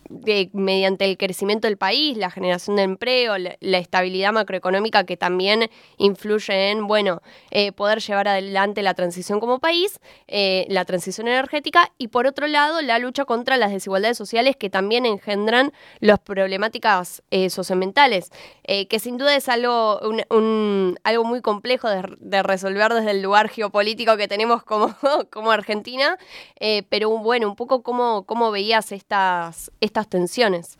de- 0.09 0.49
mediante 0.53 1.05
el 1.05 1.17
crecimiento 1.17 1.67
del 1.67 1.77
país, 1.77 2.17
la 2.17 2.29
generación 2.29 2.75
de 2.75 2.83
empleo, 2.83 3.37
la, 3.37 3.77
estabilidad 3.77 4.31
macroeconómica 4.31 5.03
que 5.05 5.17
también 5.17 5.69
influye 5.97 6.71
en, 6.71 6.87
bueno, 6.87 7.21
eh, 7.51 7.71
poder 7.71 7.99
llevar 7.99 8.27
adelante 8.27 8.81
la 8.81 8.93
transición 8.93 9.39
como 9.39 9.59
país, 9.59 9.99
eh, 10.27 10.65
la 10.69 10.85
transición 10.85 11.27
energética 11.27 11.91
y 11.97 12.07
por 12.09 12.27
otro 12.27 12.47
lado 12.47 12.81
la 12.81 12.99
lucha 12.99 13.25
contra 13.25 13.57
las 13.57 13.71
desigualdades 13.71 14.17
sociales 14.17 14.55
que 14.55 14.69
también 14.69 15.05
engendran 15.05 15.71
las 15.99 16.19
problemáticas 16.19 17.23
eh, 17.31 17.49
socioambientales, 17.49 18.31
eh, 18.63 18.87
que 18.87 18.99
sin 18.99 19.17
duda 19.17 19.35
es 19.35 19.49
algo, 19.49 19.99
un- 20.29 20.97
algo 21.03 21.23
muy 21.23 21.41
complejo 21.41 21.89
de, 21.89 22.43
resolver 22.43 22.93
desde 22.93 23.11
el 23.11 23.21
lugar 23.21 23.49
geopolítico 23.49 24.17
que 24.17 24.27
tenemos 24.27 24.63
como, 24.63 24.95
como 25.31 25.51
Argentina, 25.51 26.17
pero 26.89 27.09
bueno, 27.09 27.47
un 27.47 27.55
poco 27.55 27.81
cómo, 27.81 28.23
cómo 28.25 28.51
veías 28.51 28.91
estas 28.91 29.71
tensiones. 30.03 30.77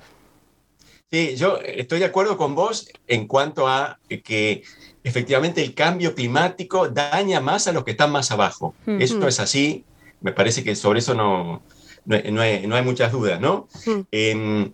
Sí, 1.12 1.36
yo 1.38 1.60
estoy 1.63 2.00
de 2.00 2.05
acuerdo 2.05 2.38
con 2.38 2.55
vos 2.55 2.89
en 3.07 3.27
cuanto 3.27 3.67
a 3.67 4.00
que 4.24 4.63
efectivamente 5.03 5.63
el 5.63 5.74
cambio 5.74 6.15
climático 6.15 6.89
daña 6.89 7.39
más 7.39 7.67
a 7.67 7.72
los 7.72 7.84
que 7.84 7.91
están 7.91 8.12
más 8.12 8.31
abajo. 8.31 8.74
Mm. 8.86 9.01
Eso 9.01 9.27
es 9.27 9.39
así, 9.39 9.86
me 10.19 10.34
parece 10.34 10.63
que 10.63 10.75
sobre 10.75 11.00
eso 11.00 11.13
no, 11.13 11.62
no, 12.05 12.17
no 12.31 12.41
hay, 12.41 12.65
no 12.67 12.75
hay 12.75 12.84
muchas 12.84 13.12
dudas, 13.12 13.39
¿no? 13.39 13.67
Em, 14.12 14.72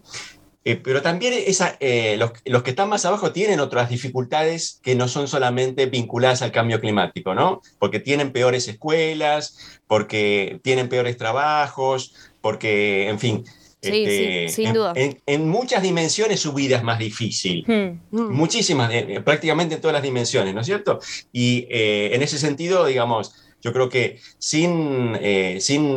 eh, 0.63 0.75
pero 0.77 1.01
también 1.01 1.33
esa, 1.33 1.75
eh, 1.79 2.15
los, 2.17 2.31
los, 2.45 2.63
que 2.63 2.69
están 2.69 2.87
más 2.87 3.03
abajo 3.05 3.31
tienen 3.31 3.59
otras 3.59 3.89
dificultades 3.89 4.79
que 4.83 4.95
no 4.95 5.07
son 5.07 5.27
solamente 5.27 5.87
vinculadas 5.87 6.43
al 6.43 6.51
cambio 6.51 6.79
climático, 6.79 7.33
¿no? 7.33 7.61
Porque 7.79 7.99
tienen 7.99 8.31
peores 8.31 8.67
escuelas, 8.67 9.81
porque 9.87 10.59
tienen 10.63 10.87
peores 10.87 11.17
trabajos, 11.17 12.15
porque, 12.41 13.09
en 13.09 13.19
fin. 13.19 13.43
Sí, 13.81 14.03
este, 14.03 14.49
sí, 14.49 14.63
sin 14.63 14.73
duda. 14.73 14.93
En, 14.95 15.19
en, 15.25 15.49
muchas 15.49 15.81
dimensiones 15.81 16.39
su 16.39 16.53
vida 16.53 16.77
es 16.77 16.83
más 16.83 16.99
difícil. 16.99 17.63
Hmm. 17.65 17.99
hmm. 18.11 18.31
Muchísimas, 18.31 18.91
eh, 18.93 19.21
prácticamente 19.25 19.75
en 19.75 19.81
todas 19.81 19.93
las 19.93 20.03
dimensiones, 20.03 20.53
¿no 20.53 20.61
es 20.61 20.67
cierto? 20.67 20.99
Y 21.31 21.67
en 21.69 22.21
ese 22.21 22.37
sentido, 22.37 22.85
digamos, 22.85 23.33
yo 23.61 23.73
creo 23.73 23.89
que 23.89 24.19
sin, 24.39 25.17
sin, 25.59 25.95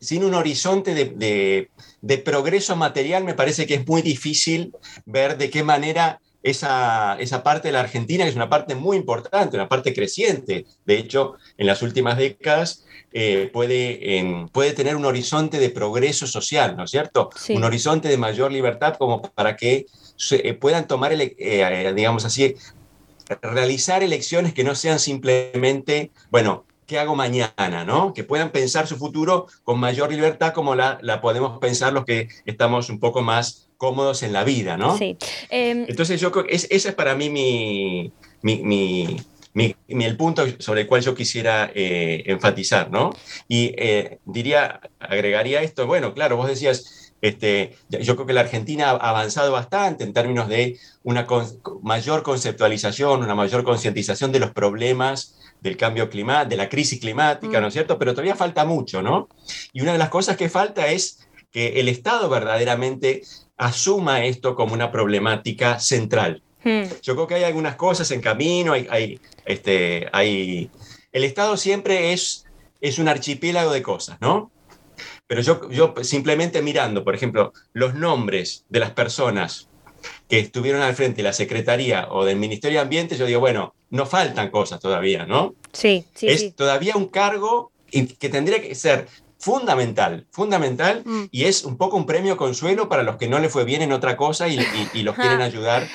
sin 0.00 0.24
un 0.24 0.34
horizonte 0.34 0.94
de, 0.94 1.04
de 1.06 1.70
de 2.02 2.18
progreso 2.18 2.76
material 2.76 3.24
me 3.24 3.34
parece 3.34 3.66
que 3.66 3.74
es 3.74 3.86
muy 3.86 4.02
difícil 4.02 4.72
ver 5.06 5.38
de 5.38 5.48
qué 5.50 5.62
manera 5.62 6.20
esa, 6.42 7.16
esa, 7.20 7.42
parte 7.42 7.68
de 7.68 7.72
la 7.72 7.80
Argentina, 7.80 8.24
que 8.24 8.30
es 8.30 8.36
una 8.36 8.48
parte 8.48 8.74
muy 8.74 8.96
importante, 8.96 9.56
una 9.56 9.68
parte 9.68 9.94
creciente, 9.94 10.66
de 10.84 10.98
hecho, 10.98 11.34
en 11.56 11.66
las 11.66 11.82
últimas 11.82 12.16
décadas, 12.16 12.84
eh, 13.12 13.50
puede, 13.52 14.48
puede 14.52 14.72
tener 14.72 14.96
un 14.96 15.04
horizonte 15.04 15.58
de 15.58 15.70
progreso 15.70 16.26
social, 16.26 16.76
¿no 16.76 16.84
es 16.84 16.90
cierto? 16.90 17.30
Un 17.50 17.62
horizonte 17.62 18.08
de 18.08 18.16
mayor 18.16 18.50
libertad 18.50 18.96
como 18.96 19.20
para 19.20 19.56
que 19.56 19.86
se, 20.16 20.48
eh, 20.48 20.54
puedan 20.54 20.86
tomar, 20.86 21.12
eh, 21.12 21.92
digamos 21.94 22.24
así, 22.24 22.54
realizar 23.42 24.02
elecciones 24.02 24.54
que 24.54 24.64
no 24.64 24.74
sean 24.74 24.98
simplemente, 24.98 26.10
bueno, 26.30 26.64
qué 26.86 26.98
hago 26.98 27.14
mañana, 27.14 27.84
¿no? 27.84 28.12
Que 28.12 28.24
puedan 28.24 28.50
pensar 28.50 28.86
su 28.86 28.96
futuro 28.96 29.46
con 29.62 29.78
mayor 29.78 30.10
libertad 30.10 30.52
como 30.52 30.74
la, 30.74 30.98
la 31.02 31.20
podemos 31.20 31.58
pensar 31.58 31.92
los 31.92 32.04
que 32.04 32.28
estamos 32.44 32.90
un 32.90 32.98
poco 32.98 33.22
más 33.22 33.68
cómodos 33.82 34.22
en 34.22 34.32
la 34.32 34.44
vida, 34.44 34.76
¿no? 34.76 34.96
Sí. 34.96 35.16
Em, 35.50 35.86
Entonces 35.88 36.20
yo 36.20 36.30
creo 36.30 36.46
que 36.46 36.54
ese 36.54 36.68
es 36.70 36.94
para 36.94 37.16
mí 37.16 37.28
mi, 37.30 38.12
mi, 38.40 39.16
mi, 39.54 39.74
el 40.04 40.16
punto 40.16 40.44
sobre 40.60 40.82
el 40.82 40.86
cual 40.86 41.02
yo 41.02 41.16
quisiera 41.16 41.68
eh, 41.74 42.22
enfatizar, 42.26 42.92
¿no? 42.92 43.10
Y 43.48 43.74
eh, 43.76 44.20
diría, 44.24 44.80
agregaría 45.00 45.62
esto, 45.62 45.88
bueno, 45.88 46.14
claro, 46.14 46.36
vos 46.36 46.46
decías, 46.46 47.12
este, 47.22 47.76
yo 47.88 48.14
creo 48.14 48.24
que 48.24 48.32
la 48.32 48.42
Argentina 48.42 48.90
ha 48.90 49.10
avanzado 49.10 49.50
bastante 49.50 50.04
en 50.04 50.12
términos 50.12 50.46
de 50.46 50.78
una 51.02 51.26
mayor 51.82 52.22
conceptualización, 52.22 53.24
una 53.24 53.34
mayor 53.34 53.64
concientización 53.64 54.30
de 54.30 54.38
los 54.38 54.52
problemas 54.52 55.40
del 55.60 55.76
cambio 55.76 56.08
climático, 56.08 56.50
de 56.50 56.56
la 56.56 56.68
crisis 56.68 57.00
climática, 57.00 57.60
¿no 57.60 57.66
es 57.66 57.74
mm. 57.74 57.78
cierto? 57.78 57.98
Pero 57.98 58.12
todavía 58.12 58.36
falta 58.36 58.64
mucho, 58.64 59.02
¿no? 59.02 59.28
Y 59.72 59.80
una 59.80 59.90
de 59.90 59.98
las 59.98 60.08
cosas 60.08 60.36
que 60.36 60.48
falta 60.48 60.86
es 60.86 61.26
que 61.52 61.80
el 61.80 61.88
Estado 61.88 62.28
verdaderamente 62.28 63.22
asuma 63.62 64.24
esto 64.24 64.56
como 64.56 64.74
una 64.74 64.90
problemática 64.90 65.78
central. 65.78 66.42
Hmm. 66.64 66.82
Yo 67.02 67.14
creo 67.14 67.26
que 67.28 67.34
hay 67.36 67.44
algunas 67.44 67.76
cosas 67.76 68.10
en 68.10 68.20
camino, 68.20 68.72
hay, 68.72 68.88
hay, 68.90 69.20
este, 69.44 70.08
hay... 70.12 70.68
El 71.12 71.22
Estado 71.24 71.56
siempre 71.56 72.12
es, 72.12 72.44
es 72.80 72.98
un 72.98 73.06
archipiélago 73.08 73.72
de 73.72 73.82
cosas, 73.82 74.20
¿no? 74.20 74.50
Pero 75.28 75.42
yo, 75.42 75.70
yo 75.70 75.94
simplemente 76.02 76.60
mirando, 76.60 77.04
por 77.04 77.14
ejemplo, 77.14 77.52
los 77.72 77.94
nombres 77.94 78.64
de 78.68 78.80
las 78.80 78.90
personas 78.90 79.68
que 80.28 80.40
estuvieron 80.40 80.82
al 80.82 80.96
frente 80.96 81.18
de 81.18 81.22
la 81.22 81.32
Secretaría 81.32 82.08
o 82.10 82.24
del 82.24 82.38
Ministerio 82.38 82.80
de 82.80 82.82
Ambiente, 82.82 83.16
yo 83.16 83.26
digo, 83.26 83.38
bueno, 83.38 83.74
no 83.90 84.06
faltan 84.06 84.50
cosas 84.50 84.80
todavía, 84.80 85.24
¿no? 85.24 85.54
Sí, 85.72 86.04
sí. 86.14 86.26
Es 86.26 86.56
todavía 86.56 86.96
un 86.96 87.06
cargo 87.06 87.70
que 87.90 88.28
tendría 88.28 88.60
que 88.60 88.74
ser 88.74 89.06
fundamental, 89.42 90.24
fundamental, 90.30 91.02
mm. 91.04 91.24
y 91.32 91.46
es 91.46 91.64
un 91.64 91.76
poco 91.76 91.96
un 91.96 92.06
premio 92.06 92.36
consuelo 92.36 92.88
para 92.88 93.02
los 93.02 93.16
que 93.16 93.26
no 93.26 93.40
le 93.40 93.48
fue 93.48 93.64
bien 93.64 93.82
en 93.82 93.90
otra 93.90 94.16
cosa 94.16 94.46
y, 94.46 94.56
los 95.02 95.16
quieren 95.16 95.40
ayudar 95.40 95.88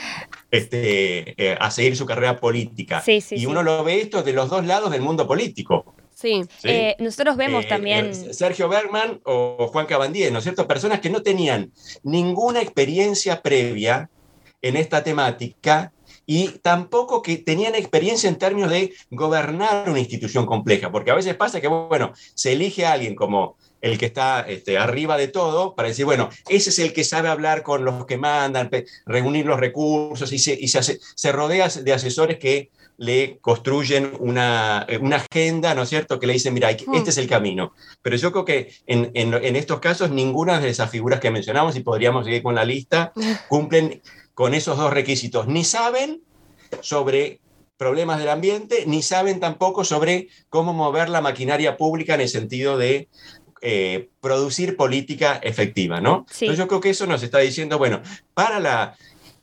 este, 0.52 1.34
eh, 1.42 1.58
a 1.58 1.72
seguir 1.72 1.96
su 1.96 2.06
carrera 2.06 2.42
política. 2.42 3.00
Sí, 3.00 3.22
sí, 3.22 3.36
y 3.36 3.46
uno 3.46 3.64
lo 3.64 3.86
ve 3.86 4.02
esto 4.02 4.22
de 4.22 4.34
los 4.34 4.50
dos 4.50 4.66
lados 4.66 4.92
del 4.92 5.02
mundo 5.02 5.26
político. 5.26 5.96
Sí, 6.14 6.44
eh, 6.64 6.98
nosotros 7.00 7.38
vemos 7.38 7.64
eh, 7.64 7.68
también... 7.70 8.34
Sergio 8.34 8.68
Bergman 8.68 9.22
o 9.24 9.70
Juan 9.72 9.86
Cabandíes, 9.86 10.30
¿no 10.30 10.40
es 10.40 10.44
cierto? 10.44 10.68
Personas 10.68 11.00
que 11.00 11.10
no 11.10 11.22
tenían 11.22 11.72
ninguna 12.04 12.62
experiencia 12.62 13.42
previa 13.42 14.10
en 14.62 14.76
esta 14.76 15.06
temática 15.06 15.94
y 16.30 16.50
tampoco 16.60 17.22
que 17.22 17.38
tenían 17.38 17.74
experiencia 17.74 18.28
en 18.28 18.36
términos 18.36 18.70
de 18.70 18.94
gobernar 19.10 19.90
una 19.90 20.00
institución 20.00 20.46
compleja, 20.46 20.92
porque 20.92 21.10
a 21.10 21.16
veces 21.16 21.36
pasa 21.36 21.62
que, 21.62 21.70
bueno, 21.70 22.12
se 22.36 22.52
elige 22.52 22.86
a 22.86 22.92
alguien 22.92 23.16
como 23.16 23.56
el 23.80 23.98
que 23.98 24.08
está 24.08 24.42
este, 24.42 24.78
arriba 24.78 25.18
de 25.18 25.30
todo 25.30 25.74
para 25.74 25.88
decir, 25.88 26.04
bueno, 26.04 26.30
ese 26.50 26.70
es 26.70 26.80
el 26.80 26.92
que 26.92 27.06
sabe 27.06 27.30
hablar 27.30 27.64
con 27.64 27.86
los 27.86 28.06
que 28.06 28.18
mandan, 28.18 28.70
reunir 29.06 29.46
los 29.46 29.60
recursos 29.60 30.32
y 30.34 30.38
se, 30.38 30.54
y 30.60 30.68
se, 30.68 31.00
se 31.00 31.32
rodea 31.32 31.70
de 31.70 31.94
asesores 31.94 32.38
que 32.40 32.72
le 32.98 33.38
construyen 33.40 34.14
una, 34.20 34.86
una, 35.00 35.18
agenda, 35.18 35.76
¿no 35.76 35.84
es 35.84 35.90
cierto?, 35.90 36.20
que 36.20 36.28
le 36.28 36.34
dicen, 36.34 36.54
mira, 36.54 36.72
hmm. 36.72 36.96
este 36.96 37.12
es 37.12 37.18
el 37.20 37.28
camino. 37.28 37.74
Pero 38.02 38.18
yo 38.18 38.32
creo 38.32 38.44
que 38.44 38.74
en, 38.88 39.12
en, 39.14 39.34
en, 39.36 39.56
estos 39.56 39.80
casos 39.80 40.10
ninguna 40.10 40.60
de 40.60 40.70
esas 40.70 40.90
figuras 40.90 41.20
que 41.20 41.30
mencionamos, 41.30 41.76
y 41.76 41.82
podríamos 41.82 42.26
seguir 42.26 42.42
con 42.42 42.56
la 42.56 42.66
lista, 42.66 43.14
cumplen 43.50 44.02
con 44.38 44.54
esos 44.54 44.78
dos 44.78 44.94
requisitos. 44.94 45.48
Ni 45.48 45.64
saben 45.64 46.22
sobre 46.82 47.42
problemas 47.76 48.20
del 48.20 48.30
ambiente, 48.30 48.84
ni 48.86 49.02
saben 49.02 49.40
tampoco 49.40 49.84
sobre 49.84 50.28
cómo 50.50 50.74
mover 50.74 51.10
la 51.10 51.22
maquinaria 51.22 51.76
pública 51.76 52.14
en 52.14 52.22
el 52.22 52.30
sentido 52.30 52.78
de 52.78 53.10
eh, 53.64 54.10
producir 54.22 54.78
política 54.78 55.38
efectiva, 55.42 56.02
¿no? 56.02 56.28
Entonces 56.30 56.56
yo 56.56 56.68
creo 56.68 56.82
que 56.82 56.92
eso 56.92 57.08
nos 57.08 57.24
está 57.24 57.40
diciendo, 57.40 57.80
bueno, 57.80 58.04
para 58.36 58.60
la 58.60 58.96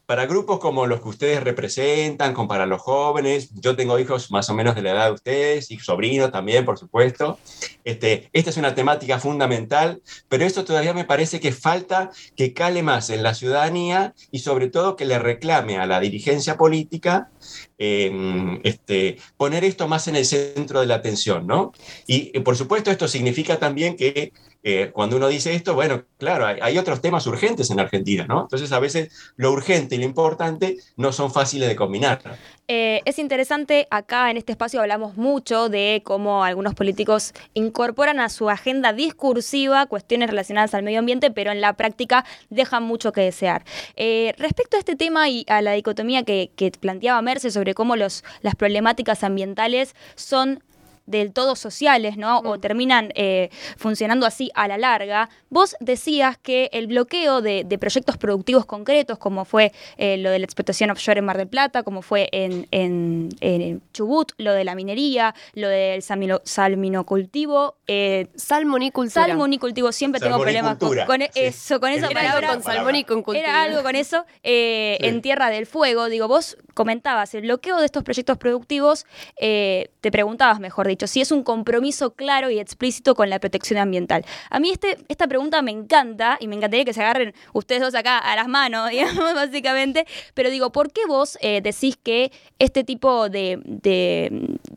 para 0.06 0.26
grupos 0.26 0.58
como 0.58 0.86
los 0.86 1.00
que 1.00 1.08
ustedes 1.08 1.42
representan, 1.42 2.34
como 2.34 2.48
para 2.48 2.66
los 2.66 2.82
jóvenes, 2.82 3.50
yo 3.54 3.74
tengo 3.74 3.98
hijos 3.98 4.30
más 4.30 4.50
o 4.50 4.54
menos 4.54 4.74
de 4.74 4.82
la 4.82 4.90
edad 4.90 5.06
de 5.06 5.12
ustedes 5.12 5.70
y 5.70 5.78
sobrinos 5.78 6.30
también, 6.30 6.64
por 6.64 6.78
supuesto. 6.78 7.38
Este, 7.84 8.28
esta 8.32 8.50
es 8.50 8.56
una 8.56 8.74
temática 8.74 9.18
fundamental, 9.18 10.02
pero 10.28 10.44
esto 10.44 10.64
todavía 10.64 10.94
me 10.94 11.04
parece 11.04 11.40
que 11.40 11.52
falta 11.52 12.10
que 12.36 12.52
cale 12.52 12.82
más 12.82 13.10
en 13.10 13.22
la 13.22 13.34
ciudadanía 13.34 14.14
y 14.30 14.40
sobre 14.40 14.68
todo 14.68 14.96
que 14.96 15.04
le 15.06 15.18
reclame 15.18 15.78
a 15.78 15.86
la 15.86 16.00
dirigencia 16.00 16.56
política 16.56 17.30
eh, 17.78 18.60
este, 18.62 19.18
poner 19.36 19.64
esto 19.64 19.88
más 19.88 20.06
en 20.08 20.16
el 20.16 20.24
centro 20.24 20.80
de 20.80 20.86
la 20.86 20.96
atención, 20.96 21.46
¿no? 21.46 21.72
Y, 22.06 22.38
por 22.40 22.56
supuesto 22.56 22.90
esto 22.90 23.08
significa 23.08 23.58
también 23.58 23.96
que 23.96 24.32
eh, 24.62 24.90
cuando 24.92 25.16
uno 25.16 25.28
dice 25.28 25.54
esto, 25.54 25.74
bueno, 25.74 26.04
claro, 26.16 26.46
hay, 26.46 26.78
otros 26.78 27.00
temas 27.00 27.26
urgentes 27.26 27.70
en 27.70 27.80
Argentina, 27.80 28.26
¿no? 28.26 28.42
Entonces 28.42 28.72
a 28.72 28.80
veces 28.80 29.10
lo 29.36 29.52
urgente 29.52 29.96
y 29.96 29.98
lo 29.98 30.04
importante 30.04 30.78
no 30.96 31.12
son 31.12 31.32
fáciles 31.32 31.68
de 31.68 31.76
combinar. 31.76 32.22
Eh, 32.66 33.02
es 33.04 33.18
interesante, 33.18 33.86
acá 33.90 34.30
en 34.30 34.36
este 34.36 34.52
espacio 34.52 34.80
hablamos 34.80 35.16
mucho 35.16 35.68
de 35.68 36.02
cómo 36.04 36.44
algunos 36.44 36.74
políticos 36.74 37.32
incorporan 37.52 38.20
a 38.20 38.28
su 38.28 38.48
agenda 38.48 38.92
discursiva 38.92 39.86
cuestiones 39.86 40.30
relacionadas 40.30 40.74
al 40.74 40.82
medio 40.82 40.98
ambiente, 40.98 41.30
pero 41.30 41.52
en 41.52 41.60
la 41.60 41.74
práctica 41.74 42.24
dejan 42.50 42.82
mucho 42.82 43.12
que 43.12 43.20
desear. 43.20 43.64
respecto 44.38 44.76
a 44.76 44.80
este 44.80 44.96
tema 44.96 45.28
y 45.28 45.44
a 45.48 45.60
la 45.62 45.72
dicotomía 45.72 46.22
que, 46.24 46.50
que 46.56 46.70
planteaba 46.70 47.20
Merce 47.22 47.50
sobre 47.50 47.74
cómo 47.74 47.96
los, 47.96 48.24
las 48.40 48.54
problemáticas 48.54 49.24
ambientales 49.24 49.94
son 50.14 50.62
del 51.06 51.32
todo 51.32 51.56
sociales, 51.56 52.16
¿no? 52.16 52.38
O 52.38 52.56
mm. 52.56 52.60
terminan 52.60 53.12
eh, 53.14 53.50
funcionando 53.76 54.26
así 54.26 54.50
a 54.54 54.68
la 54.68 54.78
larga. 54.78 55.28
Vos 55.50 55.76
decías 55.80 56.38
que 56.38 56.70
el 56.72 56.86
bloqueo 56.86 57.42
de, 57.42 57.64
proyectos 57.78 58.16
productivos 58.16 58.64
concretos, 58.64 59.18
como 59.18 59.44
fue 59.44 59.72
eh, 59.98 60.16
lo 60.16 60.30
de 60.30 60.38
la 60.38 60.44
explotación 60.44 60.90
offshore 60.90 61.18
en 61.18 61.24
Mar 61.24 61.36
del 61.36 61.48
Plata, 61.48 61.82
como 61.82 62.02
fue 62.02 62.28
en, 62.32 62.66
en, 62.70 63.82
Chubut, 63.92 64.32
lo 64.38 64.52
de 64.52 64.64
la 64.64 64.74
minería, 64.74 65.34
lo 65.54 65.68
del 65.68 66.02
salminocultivo. 66.02 67.76
Eh, 67.86 68.28
salmonicultura. 68.36 69.26
Salmonicultivo, 69.26 69.92
siempre 69.92 70.20
tengo 70.20 70.40
problemas 70.40 70.78
con, 70.78 71.22
eso, 71.34 71.80
con 71.80 71.90
esa 71.90 72.08
palabra. 72.10 72.48
Con 72.48 72.62
salmón 72.62 72.96
y 72.96 73.04
con 73.04 73.22
Era 73.34 73.62
algo 73.62 73.82
con 73.82 73.96
eso. 73.96 74.24
Eh, 74.42 74.98
en 75.00 75.20
Tierra 75.20 75.50
del 75.50 75.66
Fuego, 75.66 76.08
digo, 76.08 76.28
vos 76.28 76.56
comentabas 76.72 77.34
el 77.34 77.42
bloqueo 77.42 77.78
de 77.78 77.86
estos 77.86 78.02
proyectos 78.02 78.38
productivos, 78.38 79.06
te 79.38 80.10
preguntabas, 80.10 80.60
mejor 80.60 80.86
dicho, 80.86 80.93
si 81.06 81.20
es 81.20 81.32
un 81.32 81.42
compromiso 81.42 82.14
claro 82.14 82.50
y 82.50 82.58
explícito 82.58 83.14
con 83.14 83.30
la 83.30 83.38
protección 83.38 83.78
ambiental. 83.78 84.24
A 84.50 84.60
mí 84.60 84.70
este, 84.70 84.98
esta 85.08 85.26
pregunta 85.26 85.62
me 85.62 85.70
encanta 85.70 86.38
y 86.40 86.48
me 86.48 86.56
encantaría 86.56 86.84
que 86.84 86.92
se 86.92 87.02
agarren 87.02 87.34
ustedes 87.52 87.82
dos 87.82 87.94
acá 87.94 88.18
a 88.18 88.36
las 88.36 88.48
manos, 88.48 88.90
digamos, 88.90 89.34
básicamente, 89.34 90.06
pero 90.34 90.50
digo, 90.50 90.72
¿por 90.72 90.92
qué 90.92 91.02
vos 91.06 91.38
eh, 91.40 91.60
decís 91.62 91.96
que 92.02 92.32
este 92.58 92.84
tipo 92.84 93.28
de, 93.28 93.60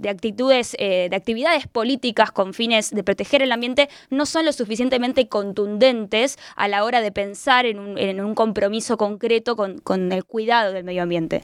actitudes, 0.08 0.76
eh, 0.80 1.08
de 1.10 1.16
actividades 1.16 1.68
políticas 1.68 2.32
con 2.32 2.54
fines 2.54 2.92
de 2.92 3.04
proteger 3.04 3.42
el 3.42 3.52
ambiente 3.52 3.90
no 4.10 4.26
son 4.26 4.46
lo 4.46 4.54
suficientemente 4.54 5.28
contundentes 5.28 6.38
a 6.56 6.68
la 6.68 6.84
hora 6.84 7.02
de 7.02 7.12
pensar 7.12 7.66
en 7.66 7.80
un, 7.80 8.36
compromiso 8.36 8.98
concreto 8.98 9.56
con, 9.56 9.80
con 9.80 10.12
el 10.12 10.24
cuidado 10.26 10.74
del 10.74 10.84
medio 10.84 11.04
ambiente? 11.04 11.44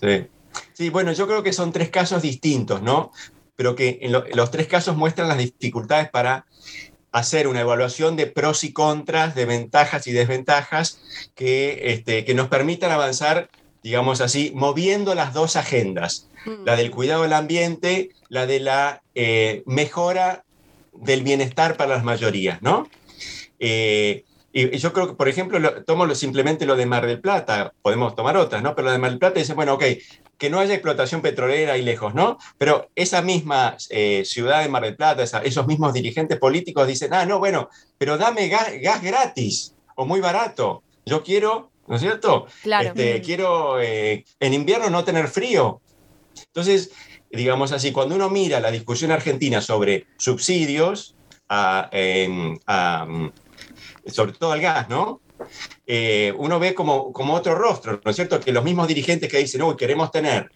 Sí. 0.00 0.26
Sí, 0.72 0.90
bueno, 0.90 1.12
yo 1.12 1.26
creo 1.26 1.42
que 1.42 1.52
son 1.52 1.72
tres 1.72 1.90
casos 1.90 2.22
distintos, 2.22 2.82
¿no? 2.82 3.12
Pero 3.56 3.74
que 3.74 3.98
en, 4.02 4.12
los 4.12 4.50
tres 4.50 4.66
casos 4.66 4.96
muestran 4.96 5.28
las 5.28 5.38
dificultades 5.38 6.10
para 6.10 6.46
hacer 7.10 7.46
una 7.46 7.60
evaluación 7.60 8.16
de 8.16 8.26
pros 8.26 8.64
y 8.64 8.72
contras, 8.72 9.34
de 9.34 9.44
ventajas 9.44 10.06
y 10.06 10.12
desventajas 10.12 11.00
que, 11.34 11.92
este, 11.92 12.24
que 12.24 12.34
nos 12.34 12.48
permitan 12.48 12.90
avanzar, 12.90 13.50
digamos 13.82 14.20
así, 14.20 14.52
moviendo 14.54 15.14
las 15.14 15.34
dos 15.34 15.56
agendas, 15.56 16.28
Mm. 16.44 16.64
la 16.64 16.76
del 16.76 16.90
cuidado 16.90 17.22
del 17.22 17.32
ambiente, 17.32 18.10
la 18.28 18.46
de 18.46 18.60
la 18.60 19.02
eh, 19.14 19.62
mejora 19.66 20.44
del 20.92 21.22
bienestar 21.22 21.76
para 21.76 21.94
las 21.94 22.04
mayorías, 22.04 22.60
¿no? 22.62 22.88
Eh, 23.58 24.24
y 24.52 24.74
y 24.76 24.78
yo 24.78 24.92
creo 24.92 25.08
que, 25.08 25.14
por 25.14 25.28
ejemplo, 25.28 25.58
lo- 25.58 25.82
tomo 25.84 26.04
lo- 26.06 26.14
simplemente 26.14 26.66
lo 26.66 26.76
de 26.76 26.86
Mar 26.86 27.06
del 27.06 27.20
Plata, 27.20 27.72
podemos 27.82 28.14
tomar 28.14 28.36
otras, 28.36 28.62
¿no? 28.62 28.74
Pero 28.74 28.86
lo 28.86 28.92
de 28.92 28.98
Mar 28.98 29.10
del 29.10 29.18
Plata 29.18 29.38
dice, 29.40 29.54
bueno, 29.54 29.74
ok, 29.74 29.84
que 30.38 30.50
no 30.50 30.58
haya 30.60 30.74
explotación 30.74 31.22
petrolera 31.22 31.74
ahí 31.74 31.82
lejos, 31.82 32.14
¿no? 32.14 32.36
Pero 32.58 32.88
esa 32.94 33.22
misma 33.22 33.76
eh, 33.90 34.24
ciudad 34.24 34.62
de 34.62 34.68
Mar 34.68 34.82
del 34.82 34.96
Plata, 34.96 35.22
esa- 35.22 35.42
esos 35.42 35.66
mismos 35.66 35.92
dirigentes 35.92 36.38
políticos 36.38 36.86
dicen, 36.86 37.14
ah, 37.14 37.24
no, 37.26 37.38
bueno, 37.38 37.68
pero 37.98 38.18
dame 38.18 38.48
gas, 38.48 38.72
gas 38.82 39.02
gratis 39.02 39.74
o 39.96 40.04
muy 40.06 40.20
barato. 40.20 40.82
Yo 41.06 41.22
quiero, 41.22 41.70
¿no 41.86 41.96
es 41.96 42.02
cierto? 42.02 42.46
Claro. 42.62 42.88
Este, 42.88 43.20
quiero 43.22 43.80
eh, 43.80 44.24
en 44.40 44.54
invierno 44.54 44.90
no 44.90 45.04
tener 45.04 45.28
frío. 45.28 45.80
Entonces, 46.46 46.90
digamos 47.30 47.72
así, 47.72 47.92
cuando 47.92 48.14
uno 48.14 48.28
mira 48.28 48.60
la 48.60 48.70
discusión 48.70 49.10
argentina 49.12 49.60
sobre 49.60 50.06
subsidios, 50.18 51.14
a, 51.48 51.90
a, 52.66 53.06
sobre 54.06 54.32
todo 54.32 54.52
al 54.52 54.60
gas, 54.60 54.88
¿no? 54.88 55.20
Eh, 55.86 56.32
uno 56.36 56.58
ve 56.60 56.74
como, 56.74 57.12
como 57.12 57.34
otro 57.34 57.54
rostro, 57.54 58.00
¿no 58.04 58.10
es 58.10 58.16
cierto? 58.16 58.38
Que 58.40 58.52
los 58.52 58.62
mismos 58.64 58.86
dirigentes 58.88 59.30
que 59.30 59.38
dicen, 59.38 59.62
uy, 59.62 59.76
queremos 59.76 60.10
tener, 60.12 60.50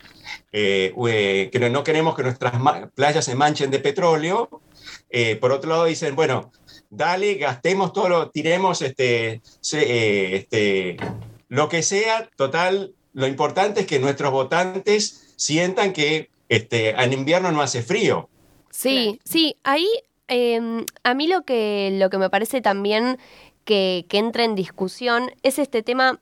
eh, 0.53 0.93
eh, 1.09 1.49
que 1.51 1.59
no- 1.59 1.69
no 1.69 1.83
queremos 1.83 2.15
que 2.15 2.23
nuestras 2.23 2.53
playas 2.95 3.25
se 3.25 3.35
manchen 3.35 3.71
de 3.71 3.81
petróleo, 3.81 4.49
eh, 5.11 5.37
por 5.37 5.51
otro 5.53 5.71
lado 5.71 5.85
dicen, 5.87 6.15
bueno, 6.15 6.53
dale, 6.91 7.35
gastemos 7.35 7.93
todo 7.93 8.09
lo, 8.09 8.31
tiremos 8.31 8.81
este, 8.83 9.41
se- 9.61 9.83
eh, 9.83 10.37
este, 10.37 10.97
lo 11.49 11.69
que 11.69 11.83
sea, 11.83 12.29
total, 12.37 12.95
lo 13.13 13.27
importante 13.27 13.81
es 13.81 13.87
que 13.87 13.99
nuestros 13.99 14.31
votantes 14.31 15.33
sientan 15.37 15.93
que 15.93 16.31
este, 16.49 16.91
en 16.91 17.13
invierno 17.13 17.51
no 17.51 17.61
hace 17.61 17.83
frío. 17.83 18.29
Sí, 18.71 19.19
sí, 19.25 19.57
ahí 19.65 19.89
eh, 20.29 20.85
a 21.05 21.15
mí 21.15 21.27
lo 21.27 21.43
que, 21.43 21.91
lo 21.93 22.11
que 22.11 22.19
me 22.19 22.31
parece 22.31 22.61
también 22.61 23.19
que, 23.65 24.07
que 24.09 24.19
entra 24.19 24.45
en 24.45 24.55
discusión 24.55 25.31
es 25.43 25.59
este 25.59 25.83
tema, 25.83 26.21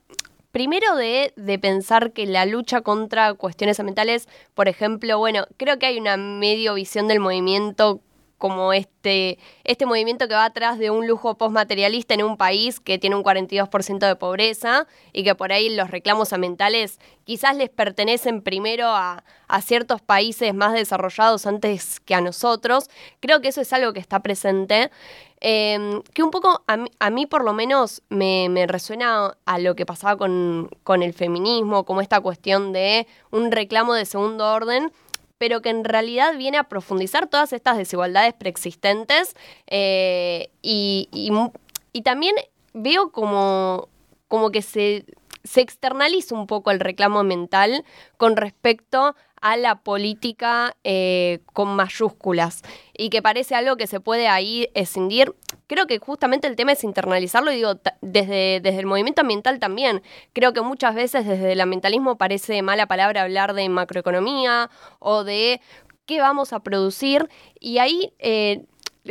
primero 0.50 0.96
de, 0.96 1.32
de 1.36 1.58
pensar 1.58 2.12
que 2.12 2.26
la 2.26 2.46
lucha 2.46 2.80
contra 2.80 3.34
cuestiones 3.34 3.78
ambientales, 3.80 4.28
por 4.54 4.68
ejemplo, 4.68 5.18
bueno, 5.18 5.46
creo 5.56 5.78
que 5.78 5.86
hay 5.86 5.98
una 5.98 6.16
medio 6.16 6.74
visión 6.74 7.08
del 7.08 7.20
movimiento 7.20 8.00
como 8.44 8.74
este, 8.74 9.38
este 9.64 9.86
movimiento 9.86 10.28
que 10.28 10.34
va 10.34 10.44
atrás 10.44 10.78
de 10.78 10.90
un 10.90 11.06
lujo 11.06 11.38
postmaterialista 11.38 12.12
en 12.12 12.24
un 12.24 12.36
país 12.36 12.78
que 12.78 12.98
tiene 12.98 13.16
un 13.16 13.24
42% 13.24 14.06
de 14.06 14.16
pobreza 14.16 14.86
y 15.14 15.24
que 15.24 15.34
por 15.34 15.50
ahí 15.50 15.74
los 15.74 15.90
reclamos 15.90 16.34
ambientales 16.34 17.00
quizás 17.24 17.56
les 17.56 17.70
pertenecen 17.70 18.42
primero 18.42 18.88
a, 18.88 19.24
a 19.48 19.62
ciertos 19.62 20.02
países 20.02 20.52
más 20.52 20.74
desarrollados 20.74 21.46
antes 21.46 22.00
que 22.00 22.14
a 22.14 22.20
nosotros. 22.20 22.90
Creo 23.20 23.40
que 23.40 23.48
eso 23.48 23.62
es 23.62 23.72
algo 23.72 23.94
que 23.94 24.00
está 24.00 24.20
presente. 24.20 24.90
Eh, 25.40 26.02
que 26.12 26.22
un 26.22 26.30
poco 26.30 26.64
a 26.66 26.76
mí, 26.76 26.90
a 27.00 27.28
por 27.30 27.44
lo 27.44 27.54
menos 27.54 28.02
me, 28.10 28.50
me 28.50 28.66
resuena 28.66 29.38
a 29.46 29.58
lo 29.58 29.74
que 29.74 29.86
pasaba 29.86 30.18
con, 30.18 30.68
con 30.82 31.02
el 31.02 31.14
feminismo, 31.14 31.86
como 31.86 32.02
esta 32.02 32.20
cuestión 32.20 32.74
de 32.74 33.06
un 33.30 33.50
reclamo 33.50 33.94
de 33.94 34.04
segundo 34.04 34.52
orden 34.52 34.92
pero 35.44 35.60
que 35.60 35.68
en 35.68 35.84
realidad 35.84 36.38
viene 36.38 36.56
a 36.56 36.70
profundizar 36.70 37.26
todas 37.26 37.52
estas 37.52 37.76
desigualdades 37.76 38.32
preexistentes 38.32 39.36
eh, 39.66 40.48
y, 40.62 41.10
y 41.92 42.00
también 42.00 42.34
veo 42.72 43.12
como, 43.12 43.90
como 44.26 44.50
que 44.50 44.62
se, 44.62 45.04
se 45.42 45.60
externaliza 45.60 46.34
un 46.34 46.46
poco 46.46 46.70
el 46.70 46.80
reclamo 46.80 47.18
ambiental 47.18 47.84
con 48.16 48.36
respecto 48.36 49.16
a 49.44 49.58
la 49.58 49.74
política 49.74 50.74
eh, 50.84 51.40
con 51.52 51.76
mayúsculas 51.76 52.62
y 52.96 53.10
que 53.10 53.20
parece 53.20 53.54
algo 53.54 53.76
que 53.76 53.86
se 53.86 54.00
puede 54.00 54.26
ahí 54.26 54.70
escindir. 54.72 55.34
Creo 55.66 55.86
que 55.86 55.98
justamente 55.98 56.46
el 56.48 56.56
tema 56.56 56.72
es 56.72 56.82
internalizarlo 56.82 57.52
y 57.52 57.56
digo, 57.56 57.74
desde, 58.00 58.60
desde 58.62 58.78
el 58.78 58.86
movimiento 58.86 59.20
ambiental 59.20 59.58
también. 59.58 60.02
Creo 60.32 60.54
que 60.54 60.62
muchas 60.62 60.94
veces 60.94 61.26
desde 61.26 61.52
el 61.52 61.60
ambientalismo 61.60 62.16
parece 62.16 62.62
mala 62.62 62.86
palabra 62.86 63.20
hablar 63.20 63.52
de 63.52 63.68
macroeconomía 63.68 64.70
o 64.98 65.24
de 65.24 65.60
qué 66.06 66.20
vamos 66.20 66.54
a 66.54 66.60
producir 66.60 67.28
y 67.60 67.76
ahí, 67.76 68.14
eh, 68.20 68.64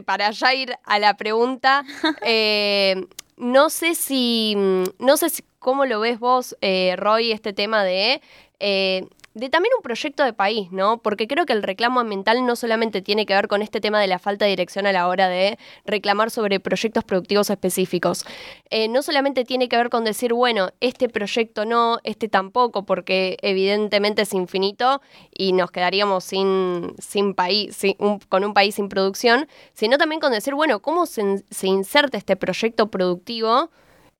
para 0.03 0.31
ya 0.31 0.51
ir 0.55 0.73
a 0.83 0.97
la 0.97 1.15
pregunta, 1.15 1.85
eh, 2.25 3.05
no 3.37 3.69
sé 3.69 3.93
si, 3.93 4.55
mm, 4.57 4.83
no 4.97 5.15
sé 5.15 5.29
si- 5.29 5.43
cómo 5.59 5.85
lo 5.85 5.99
ves 5.99 6.17
vos, 6.17 6.57
eh, 6.61 6.95
Roy, 6.97 7.31
este 7.31 7.53
tema 7.53 7.83
de, 7.83 8.19
eh, 8.59 9.05
de 9.33 9.49
también 9.49 9.73
un 9.75 9.81
proyecto 9.81 10.23
de 10.23 10.33
país, 10.33 10.71
¿no? 10.71 10.99
Porque 10.99 11.27
creo 11.27 11.45
que 11.45 11.53
el 11.53 11.63
reclamo 11.63 11.99
ambiental 11.99 12.45
no 12.45 12.55
solamente 12.55 13.01
tiene 13.01 13.25
que 13.25 13.33
ver 13.33 13.47
con 13.47 13.61
este 13.63 13.81
tema 13.81 13.99
de 13.99 14.07
la 14.07 14.19
falta 14.19 14.45
de 14.45 14.51
dirección 14.51 14.85
a 14.85 14.91
la 14.91 15.07
hora 15.07 15.27
de 15.27 15.57
reclamar 15.85 16.29
sobre 16.29 16.59
proyectos 16.59 17.03
productivos 17.03 17.49
específicos. 17.49 18.25
Eh, 18.69 18.87
no 18.89 19.01
solamente 19.01 19.43
tiene 19.43 19.69
que 19.69 19.77
ver 19.77 19.89
con 19.89 20.03
decir, 20.03 20.33
bueno, 20.33 20.69
este 20.81 21.09
proyecto 21.09 21.65
no, 21.65 21.97
este 22.03 22.29
tampoco, 22.29 22.85
porque 22.85 23.37
evidentemente 23.41 24.21
es 24.21 24.33
infinito 24.33 25.01
y 25.35 25.53
nos 25.53 25.71
quedaríamos 25.71 26.23
sin, 26.23 26.93
sin 26.99 27.33
país, 27.33 27.75
sin- 27.75 27.95
un- 27.99 28.19
con 28.19 28.43
un 28.43 28.53
país 28.53 28.75
sin 28.75 28.87
producción, 28.87 29.47
sino 29.73 29.97
también 29.97 30.21
con 30.21 30.31
decir, 30.31 30.53
bueno, 30.53 30.81
¿cómo 30.81 31.05
se, 31.07 31.43
se 31.49 31.67
inserta 31.67 32.17
este 32.17 32.35
proyecto 32.35 32.87
productivo 32.91 33.71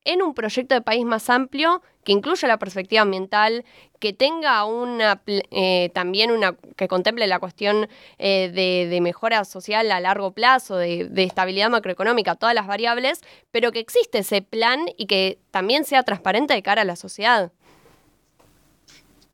en 0.06 0.22
un 0.22 0.34
proyecto 0.34 0.76
de 0.76 0.82
país 0.82 1.06
más 1.06 1.30
amplio 1.30 1.82
que 2.04 2.12
incluya 2.12 2.48
la 2.48 2.58
perspectiva 2.58 3.02
ambiental, 3.04 3.64
que 4.00 4.12
tenga 4.12 4.66
una 4.66 5.22
eh, 5.26 5.90
también 5.94 6.32
una 6.32 6.56
que 6.76 6.90
contemple 6.90 7.26
la 7.28 7.40
cuestión 7.40 7.88
eh, 8.18 8.52
de, 8.54 8.90
de 8.90 9.02
mejora 9.02 9.46
social 9.46 9.90
a 9.92 10.00
largo 10.02 10.32
plazo, 10.32 10.76
de, 10.76 11.06
de 11.06 11.24
estabilidad 11.24 11.70
macroeconómica, 11.70 12.36
todas 12.36 12.54
las 12.54 12.68
variables, 12.68 13.22
pero 13.52 13.72
que 13.72 13.80
existe 13.80 14.20
ese 14.20 14.42
plan 14.42 14.82
y 14.98 15.06
que 15.06 15.40
también 15.52 15.86
sea 15.86 16.04
transparente 16.04 16.54
de 16.54 16.62
cara 16.62 16.82
a 16.82 16.86
la 16.86 16.98
sociedad. 16.98 17.54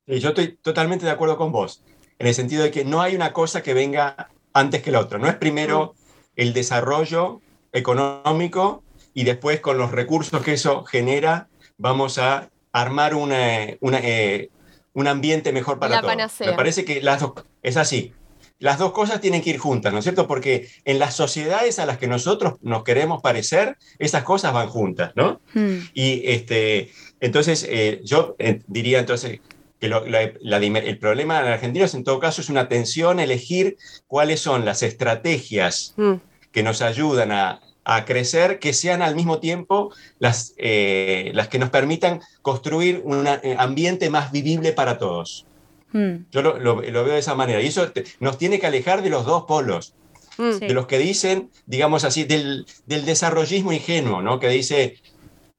Eh, 0.05 0.19
Yo 0.19 0.29
estoy 0.29 0.53
totalmente 0.53 1.05
de 1.05 1.12
acuerdo 1.12 1.38
con 1.38 1.51
vos, 1.51 1.84
en 2.19 2.27
el 2.27 2.34
sentido 2.36 2.63
de 2.63 2.69
que 2.69 2.86
no 2.86 3.01
hay 3.01 3.15
una 3.15 3.34
cosa 3.34 3.63
que 3.63 3.73
venga 3.73 4.29
antes 4.53 4.84
que 4.84 4.91
la 4.91 4.99
otra. 4.99 5.17
No 5.17 5.27
es 5.27 5.36
primero 5.36 5.95
el 6.36 6.53
desarrollo 6.53 7.41
económico 7.71 8.84
y 9.13 9.24
después 9.24 9.60
con 9.60 9.78
los 9.78 9.91
recursos 9.91 10.41
que 10.43 10.54
eso 10.54 10.84
genera 10.86 11.48
vamos 11.78 12.17
a 12.17 12.50
armar 12.72 13.15
una, 13.15 13.67
una, 13.80 14.00
eh, 14.04 14.50
un 14.93 15.08
ambiente 15.08 15.52
mejor 15.52 15.80
para 15.80 15.95
todos. 16.02 16.12
Me 16.52 16.54
parece 16.58 16.86
que 16.86 17.02
las 17.02 17.22
dos, 17.22 17.34
es 17.63 17.78
así. 17.78 18.13
Las 18.60 18.78
dos 18.78 18.91
cosas 18.91 19.22
tienen 19.22 19.41
que 19.41 19.52
ir 19.52 19.58
juntas, 19.58 19.93
¿no 19.93 20.00
es 20.00 20.04
cierto? 20.04 20.28
Porque 20.28 20.67
en 20.84 21.00
las 21.00 21.15
sociedades 21.15 21.80
a 21.80 21.86
las 21.86 21.98
que 21.98 22.08
nosotros 22.08 22.56
nos 22.62 22.84
queremos 22.84 23.22
parecer, 23.22 23.78
esas 24.00 24.24
cosas 24.24 24.52
van 24.54 24.67
juntas, 24.67 25.13
¿no? 25.15 25.39
Hmm. 25.54 25.78
Y 25.93 26.24
este, 26.26 26.91
entonces, 27.22 27.65
eh, 27.69 28.02
yo 28.04 28.36
eh, 28.38 28.60
diría 28.67 29.00
entonces 29.00 29.39
que 29.80 29.88
lo- 29.88 30.06
la- 30.06 30.34
la 30.41 30.60
dime- 30.60 30.86
el 30.86 31.00
problema 31.00 31.39
en 31.39 31.48
Argentina 31.48 31.86
es 31.86 31.93
en 31.93 32.04
todo 32.04 32.19
caso 32.19 32.41
es 32.41 32.50
una 32.50 32.67
tensión 32.67 33.22
elegir 33.22 33.78
cuáles 34.08 34.41
son 34.41 34.65
las 34.65 34.84
estrategias 34.84 35.93
Mm, 35.95 36.15
que 36.52 36.62
nos 36.63 36.82
ayudan 36.82 37.32
a, 37.32 37.62
a 37.86 38.06
crecer, 38.06 38.60
que 38.60 38.74
sean 38.74 39.02
al 39.02 39.15
mismo 39.15 39.39
tiempo 39.39 39.92
las, 40.20 40.54
eh, 40.58 41.32
las 41.34 41.48
que 41.48 41.60
nos 41.60 41.70
permitan 41.70 42.22
construir 42.42 43.02
un 43.04 43.28
ambiente 43.58 44.10
más 44.10 44.32
vivible 44.32 44.74
para 44.74 44.98
todos. 44.98 45.46
Hmm. 45.92 46.26
Yo 46.32 46.42
lo, 46.44 46.60
lo- 46.60 46.82
lo 46.82 47.04
veo 47.04 47.13
de 47.13 47.20
esa 47.20 47.34
manera. 47.36 47.62
Y 47.62 47.68
eso 47.68 47.92
te- 47.92 48.04
nos 48.20 48.38
tiene 48.38 48.60
que 48.60 48.68
alejar 48.68 49.02
de 49.02 49.10
los 49.10 49.26
dos 49.26 49.46
polos 49.46 49.96
mm. 50.38 50.52
Sí. 50.60 50.68
de 50.68 50.74
los 50.74 50.86
que 50.86 51.00
dicen, 51.00 51.50
digamos 51.65 52.04
así, 52.04 52.26
del, 52.26 52.65
del 52.86 53.06
desarrollismo 53.06 53.74
ingenuo, 53.74 54.22
¿no? 54.22 54.39
Que 54.39 54.50
dice, 54.50 54.98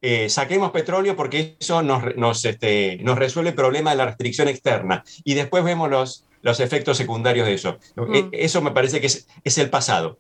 eh, 0.03 0.29
saquemos 0.29 0.71
petróleo 0.71 1.17
porque 1.17 1.57
eso 1.59 1.83
nos, 1.83 2.15
nos, 2.17 2.45
este, 2.45 2.99
nos 3.03 3.19
resuelve 3.19 3.51
el 3.51 3.57
problema 3.57 3.91
de 3.91 3.97
la 3.97 4.07
restricción 4.07 4.47
externa. 4.47 5.03
Y 5.25 5.35
después 5.35 5.65
vemos 5.65 5.91
los, 5.91 6.25
los 6.43 6.61
efectos 6.61 6.97
secundarios 6.97 7.47
de 7.47 7.55
eso. 7.55 7.79
Mm. 7.97 8.15
Eh, 8.15 8.29
Eso 8.33 8.63
me 8.63 8.71
parece 8.71 9.01
que 9.01 9.09
es, 9.09 9.27
es 9.43 9.59
el 9.59 9.69
pasado. 9.69 10.19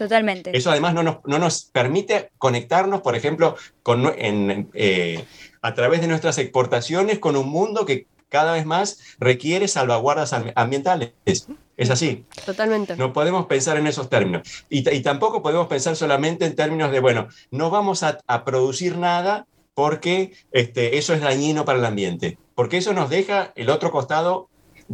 Totalmente. 0.00 0.56
Eso 0.56 0.70
además 0.70 0.94
no 0.94 1.02
nos, 1.02 1.18
no 1.26 1.38
nos 1.38 1.64
permite 1.66 2.30
conectarnos, 2.38 3.02
por 3.02 3.16
ejemplo, 3.16 3.54
con, 3.82 4.10
en, 4.16 4.70
eh, 4.72 5.22
a 5.60 5.74
través 5.74 6.00
de 6.00 6.06
nuestras 6.08 6.38
exportaciones 6.38 7.18
con 7.18 7.36
un 7.36 7.50
mundo 7.50 7.84
que 7.84 8.06
cada 8.30 8.54
vez 8.54 8.64
más 8.64 8.98
requiere 9.18 9.68
salvaguardas 9.68 10.32
am- 10.32 10.52
ambientales. 10.54 11.12
Es 11.26 11.90
así. 11.90 12.24
Totalmente. 12.46 12.96
No 12.96 13.12
podemos 13.12 13.44
pensar 13.44 13.76
en 13.76 13.86
esos 13.86 14.08
términos. 14.08 14.64
Y, 14.70 14.82
tampoco 15.02 15.42
podemos 15.42 15.66
pensar 15.66 15.96
solamente 15.96 16.46
en 16.46 16.56
términos 16.56 16.90
de, 16.92 17.00
bueno, 17.00 17.28
no 17.50 17.68
vamos 17.68 18.02
a, 18.02 18.18
a 18.26 18.44
producir 18.46 18.96
nada 18.96 19.46
porque 19.74 20.32
este, 20.50 20.96
eso 20.96 21.12
es 21.12 21.20
dañino 21.20 21.66
para 21.66 21.78
el 21.78 21.84
ambiente. 21.84 22.38
Porque 22.54 22.78
eso 22.78 22.94
nos 22.94 23.10
deja 23.10 23.52
el 23.54 23.68
otro 23.68 23.90
costado 23.90 24.48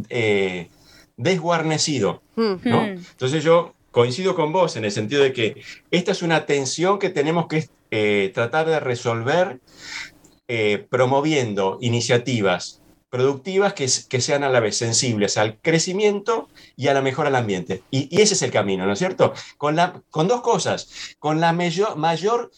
eh, 0.08 0.68
desguarnecido. 1.16 2.22
Mm, 2.34 2.54
¿no? 2.64 2.80
Hmm. 2.82 2.98
Entonces 3.12 3.44
yo 3.44 3.75
coincido 3.96 4.34
con 4.34 4.52
vos 4.52 4.76
en 4.76 4.84
el 4.84 4.92
sentido 4.92 5.22
de 5.22 5.32
que 5.32 5.62
esta 5.90 6.12
es 6.12 6.20
una 6.20 6.44
tensión 6.44 6.98
que 6.98 7.08
tenemos 7.08 7.46
que 7.46 7.70
eh, 7.90 8.30
tratar 8.34 8.66
de 8.66 8.78
resolver 8.78 9.58
eh, 10.48 10.86
promoviendo 10.90 11.78
iniciativas 11.80 12.82
productivas 13.08 13.72
que, 13.72 13.88
sean 13.88 14.44
a 14.44 14.50
la 14.50 14.60
vez 14.60 14.76
sensibles 14.76 15.38
al 15.38 15.58
crecimiento 15.62 16.50
y 16.76 16.88
a 16.88 16.92
la 16.92 17.00
mejora 17.00 17.30
del 17.30 17.36
ambiente. 17.36 17.84
Y, 17.90 18.14
y 18.14 18.20
ese 18.20 18.34
es 18.34 18.42
el 18.42 18.50
camino, 18.50 18.84
¿no 18.84 18.92
es 18.92 18.98
cierto? 18.98 19.32
Con, 19.56 19.76
la, 19.76 20.02
con 20.10 20.28
dos 20.28 20.42
cosas, 20.42 21.16
con, 21.18 21.40
la 21.40 21.54
mayor, 21.54 21.96
mayor 21.96 22.50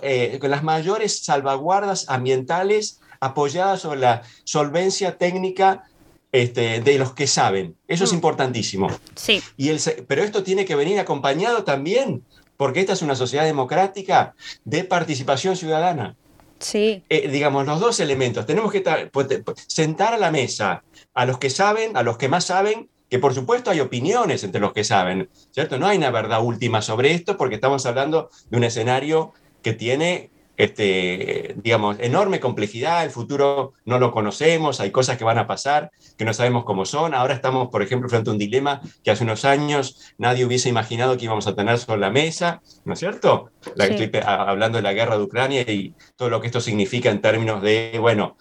eh, 0.00 0.38
con 0.40 0.52
las 0.52 0.62
mayores 0.62 1.24
salvaguardas 1.24 2.08
ambientales 2.08 3.00
apoyadas 3.18 3.80
sobre 3.80 3.98
la 3.98 4.22
solvencia 4.44 5.18
técnica 5.18 5.88
este, 6.34 6.80
de 6.80 6.98
los 6.98 7.12
que 7.14 7.28
saben. 7.28 7.76
Eso 7.86 8.02
es 8.02 8.10
Mm. 8.12 8.16
importantísimo. 8.16 8.88
Sí, 9.14 9.40
Y 9.56 9.68
el, 9.68 9.78
pero 10.08 10.24
esto 10.24 10.42
tiene 10.42 10.64
que 10.64 10.74
venir 10.74 10.98
acompañado 10.98 11.62
también, 11.62 12.24
porque 12.56 12.80
esta 12.80 12.92
es 12.94 13.02
una 13.02 13.14
sociedad 13.14 13.44
democrática 13.44 14.34
de 14.64 14.82
participación 14.82 15.56
ciudadana. 15.56 16.16
sí, 16.58 17.02
Eh, 17.08 17.28
digamos, 17.28 17.66
los 17.66 17.78
dos 17.78 18.00
elementos. 18.00 18.46
Tenemos 18.46 18.72
que 18.72 18.80
pues, 19.12 19.28
pues, 19.44 19.64
sentar 19.68 20.12
a 20.14 20.18
la 20.18 20.30
mesa 20.32 20.82
a 21.14 21.24
los 21.26 21.38
que 21.38 21.50
saben, 21.50 21.96
a 21.96 22.02
los 22.02 22.16
que 22.16 22.28
más 22.28 22.44
saben, 22.46 22.88
que 23.10 23.18
por 23.20 23.32
supuesto 23.34 23.70
hay 23.70 23.78
opiniones 23.80 24.42
entre 24.42 24.60
los 24.60 24.72
que 24.72 24.82
saben, 24.82 25.28
¿cierto? 25.52 25.78
No 25.78 25.86
hay 25.86 25.98
una 25.98 26.10
verdad 26.10 26.42
última 26.42 26.80
sobre 26.82 27.12
esto 27.12 27.36
porque 27.36 27.56
estamos 27.56 27.86
hablando 27.86 28.28
de 28.50 28.56
un 28.56 28.64
escenario 28.64 29.32
que 29.62 29.72
tiene, 29.72 30.30
este, 30.56 31.54
digamos, 31.62 31.96
enorme 32.00 32.40
complejidad, 32.40 33.04
el 33.04 33.10
futuro 33.10 33.72
no 33.84 33.98
lo 33.98 34.12
conocemos, 34.12 34.80
hay 34.80 34.90
cosas 34.90 35.16
que 35.18 35.24
van 35.24 35.38
a 35.38 35.46
pasar 35.46 35.90
que 36.16 36.24
no 36.24 36.32
sabemos 36.32 36.64
cómo 36.64 36.84
son. 36.84 37.12
Ahora 37.14 37.34
estamos, 37.34 37.68
por 37.70 37.82
ejemplo, 37.82 38.08
frente 38.08 38.30
a 38.30 38.32
un 38.32 38.38
dilema 38.38 38.80
que 39.02 39.10
hace 39.10 39.24
unos 39.24 39.44
años 39.44 40.14
nadie 40.18 40.44
hubiese 40.44 40.68
imaginado 40.68 41.16
que 41.16 41.24
íbamos 41.24 41.46
a 41.46 41.54
tener 41.56 41.78
sobre 41.78 42.00
la 42.00 42.10
mesa, 42.10 42.62
¿no 42.84 42.92
es 42.94 43.00
cierto? 43.00 43.50
La, 43.74 43.86
Sí. 43.86 43.92
Estoy 43.92 44.06
pe- 44.08 44.20
a- 44.20 44.42
hablando 44.48 44.78
de 44.78 44.82
la 44.82 44.92
guerra 44.92 45.16
de 45.18 45.24
Ucrania 45.24 45.62
y 45.62 45.94
todo 46.16 46.30
lo 46.30 46.40
que 46.40 46.46
esto 46.46 46.60
significa 46.60 47.10
en 47.10 47.20
términos 47.20 47.60
de, 47.62 47.96
bueno, 48.00 48.36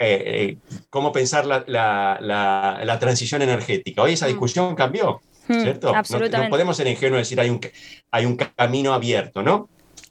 eh, 0.00 0.22
eh, 0.26 0.56
cómo 0.90 1.10
pensar 1.10 1.44
la, 1.46 1.64
la- 1.66 2.18
la- 2.20 2.80
la 2.84 2.98
transición 3.00 3.42
energética. 3.42 4.02
Hoy 4.02 4.12
esa 4.12 4.26
Mm. 4.26 4.28
discusión 4.28 4.74
cambió, 4.76 5.20
Mm, 5.48 5.62
¿cierto? 5.62 5.86
No- 5.88 5.92
No, 5.94 5.98
absolutamente. 5.98 6.50
podemos 6.50 6.76
ser 6.76 6.86
ingenuos 6.86 7.18
y 7.18 7.22
decir 7.22 7.40
hay 7.40 7.50
un, 7.50 7.60
hay 8.12 8.26
un 8.26 8.36
camino 8.36 8.92
abierto, 8.94 9.42
¿no? 9.42 9.68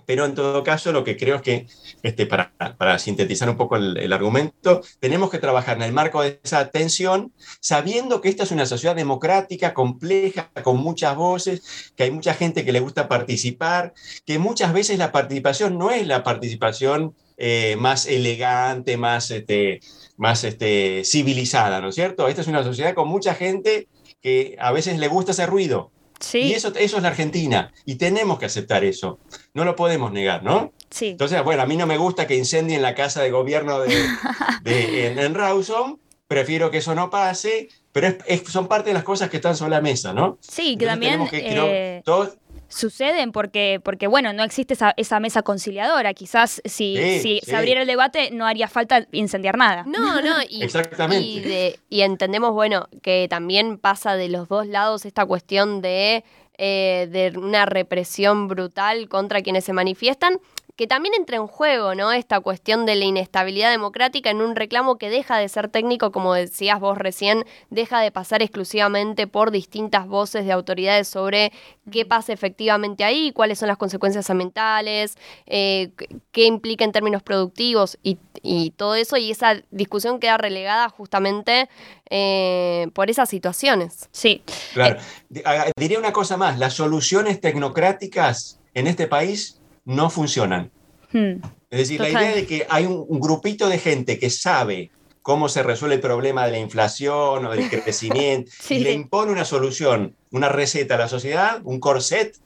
Pero 0.08 0.26
en 0.26 0.36
todo 0.36 0.63
caso, 0.63 0.93
lo 0.93 1.04
que 1.04 1.17
creo 1.17 1.36
es 1.36 1.41
que, 1.41 1.67
este, 2.02 2.26
para, 2.26 2.98
sintetizar 2.98 3.50
un 3.50 3.58
poco 3.58 3.76
el, 3.76 3.98
el 3.98 4.13
argumento, 4.13 4.82
tenemos 5.02 5.30
que 5.30 5.38
trabajar 5.38 5.76
en 5.76 5.84
el 5.84 5.91
marco 5.91 6.22
de 6.22 6.39
esa 6.41 6.70
tensión, 6.72 7.34
sabiendo 7.60 8.22
que 8.22 8.30
esta 8.30 8.43
es 8.43 8.52
una 8.52 8.65
sociedad 8.65 8.96
democrática, 8.96 9.74
compleja, 9.74 10.50
con 10.63 10.78
muchas 10.78 11.13
voces, 11.17 11.91
que 11.98 12.04
hay 12.04 12.12
mucha 12.12 12.34
gente 12.34 12.63
que 12.63 12.72
le 12.72 12.80
gusta 12.80 13.10
participar, 13.10 13.93
que 14.26 14.39
muchas 14.39 14.72
veces 14.72 14.98
la 14.98 15.12
participación 15.12 15.78
no 15.78 15.91
es 15.91 16.08
la 16.08 16.24
participación 16.24 17.13
eh, 17.36 17.76
más 17.78 18.06
elegante, 18.06 18.96
más, 18.96 19.30
este, 19.30 19.82
más 20.15 20.46
este, 20.46 21.04
civilizada, 21.04 21.82
¿no 21.82 21.89
es 21.89 21.96
cierto? 21.96 22.30
Esta 22.30 22.41
es 22.41 22.48
una 22.48 22.63
sociedad 22.63 22.96
con 22.96 23.10
mucha 23.10 23.36
gente 23.36 23.89
que 24.22 24.56
a 24.58 24.72
veces 24.72 24.98
le 25.00 25.10
gusta 25.10 25.32
hacer 25.32 25.50
ruido. 25.50 25.91
Sí, 26.19 26.39
Y 26.39 26.53
eso, 26.53 26.71
eso 26.75 26.97
es 26.97 27.03
la 27.03 27.10
Argentina. 27.10 27.71
Y 27.86 27.95
tenemos 27.95 28.39
que 28.39 28.45
aceptar 28.45 28.84
eso. 28.84 29.19
No 29.53 29.65
lo 29.65 29.75
podemos 29.75 30.12
negar, 30.12 30.43
¿no? 30.43 30.73
sí. 30.89 31.08
Entonces, 31.10 31.43
bueno, 31.43 31.62
a 31.63 31.65
mí 31.65 31.75
no 31.77 31.86
me 31.88 31.97
gusta 31.97 32.27
que 32.27 32.36
incendien 32.36 32.82
la 32.82 32.95
casa 32.95 33.21
de 33.21 33.32
gobierno 33.32 33.80
de, 33.80 33.89
de- 34.63 35.08
en, 35.08 35.19
en 35.19 35.34
Rawson. 35.36 35.99
Prefiero 36.27 36.71
que 36.71 36.80
eso 36.80 36.93
no 36.95 37.10
pase. 37.10 37.69
Pero 37.91 38.08
es- 38.08 38.17
es- 38.27 38.43
son 38.51 38.67
parte 38.67 38.89
de 38.89 38.93
las 38.93 39.03
cosas 39.03 39.30
que 39.30 39.38
están 39.38 39.56
sobre 39.56 39.71
la 39.71 39.82
mesa, 39.82 40.13
¿no? 40.13 40.38
Sí, 40.41 40.75
que 40.77 40.86
Entonces 40.86 40.88
también 40.89 41.27
que- 41.30 41.97
eh, 41.97 42.01
todos- 42.06 42.38
suceden 42.69 43.32
porque, 43.32 43.80
porque, 43.84 44.08
bueno, 44.08 44.34
no 44.34 44.43
existe 44.43 44.73
esa, 44.73 44.93
esa 44.97 45.19
mesa 45.19 45.41
conciliadora. 45.41 46.13
Quizás 46.13 46.62
si, 46.65 46.97
Sí, 46.97 47.19
si 47.19 47.21
sí. 47.21 47.41
se 47.43 47.56
abriera 47.56 47.82
el 47.82 47.88
debate 47.88 48.30
no 48.32 48.45
haría 48.45 48.67
falta 48.67 49.08
incendiar 49.12 49.58
nada. 49.58 49.84
No, 49.86 50.21
no, 50.21 50.36
y, 50.49 50.63
Exactamente. 50.63 51.25
y, 51.25 51.39
de- 51.39 51.80
y 51.89 52.01
entendemos, 52.01 52.51
bueno, 52.53 52.88
que 53.01 53.27
también 53.30 53.77
pasa 53.77 54.15
de 54.15 54.30
los 54.30 54.47
dos 54.47 54.67
lados 54.67 55.06
esta 55.06 55.25
cuestión 55.25 55.82
de, 55.82 56.23
eh, 56.58 57.08
de 57.12 57.38
una 57.38 57.65
represión 57.65 58.47
brutal 58.47 59.08
contra 59.10 59.41
quienes 59.41 59.63
se 59.65 59.73
manifiestan, 59.73 60.39
que 60.78 60.86
también 60.88 61.16
entra 61.16 61.38
en 61.38 61.48
juego, 61.48 61.96
¿no? 61.96 62.12
Esta 62.12 62.40
cuestión 62.40 62.86
de 62.86 62.96
la 62.96 63.04
inestabilidad 63.06 63.72
democrática 63.72 64.30
en 64.30 64.42
un 64.42 64.56
reclamo 64.56 64.98
que 65.00 65.10
deja 65.10 65.38
de 65.40 65.50
ser 65.50 65.70
técnico, 65.70 66.12
como 66.12 66.36
decías 66.36 66.80
vos 66.80 66.98
recién, 67.00 67.46
deja 67.72 68.00
de 68.00 68.12
pasar 68.12 68.44
exclusivamente 68.44 69.26
por 69.26 69.50
distintas 69.50 70.08
voces 70.08 70.46
de 70.46 70.52
autoridades 70.52 71.08
sobre 71.08 71.52
qué 71.92 72.06
pasa 72.06 72.32
efectivamente 72.32 73.04
ahí, 73.04 73.32
cuáles 73.34 73.58
son 73.58 73.68
las 73.70 73.78
consecuencias 73.78 74.30
ambientales, 74.30 75.18
eh, 75.48 75.90
qué- 76.32 76.46
implica 76.46 76.86
en 76.86 76.92
términos 76.92 77.24
productivos 77.24 77.98
y, 78.04 78.20
y 78.44 78.70
todo 78.72 78.94
eso, 78.94 79.18
y 79.18 79.32
esa 79.32 79.56
discusión 79.72 80.20
queda 80.20 80.38
relegada 80.38 80.90
justamente 80.90 81.70
eh, 82.12 82.88
por 82.94 83.10
esas 83.10 83.28
situaciones. 83.30 84.10
Sí, 84.12 84.44
Claro. 84.76 85.00
Di- 85.30 85.42
ah, 85.44 85.66
Diría 85.76 85.98
una 85.98 86.13
cosa 86.13 86.38
más. 86.38 86.60
Las 86.60 86.76
soluciones 86.76 87.42
tecnocráticas 87.42 88.60
en 88.76 88.86
este 88.86 89.08
país 89.08 89.57
no 89.88 90.10
funcionan. 90.10 90.69
Mm, 91.13 91.41
Es 91.71 91.80
decir, 91.80 92.00
la 92.02 92.10
idea 92.10 92.36
de 92.36 92.45
que 92.45 92.65
hay 92.69 92.86
un, 92.86 93.06
un 93.08 93.19
grupito 93.19 93.67
de 93.69 93.80
gente 93.80 94.19
que 94.19 94.30
sabe 94.30 94.91
cómo 95.21 95.50
se 95.50 95.63
resuelve 95.63 95.95
el 95.95 96.02
problema 96.02 96.45
de 96.45 96.52
la 96.52 96.60
inflación 96.60 97.45
o 97.45 97.52
del 97.52 97.69
crecimiento 97.84 98.52
Sí. 98.60 98.76
y 98.76 98.80
le 98.80 98.91
impone 98.91 99.32
una 99.32 99.45
solución, 99.45 100.15
una 100.32 100.50
receta 100.50 100.95
a 100.95 100.97
la 101.00 101.08
sociedad, 101.08 101.62
un 101.63 101.80
corset, 101.80 102.38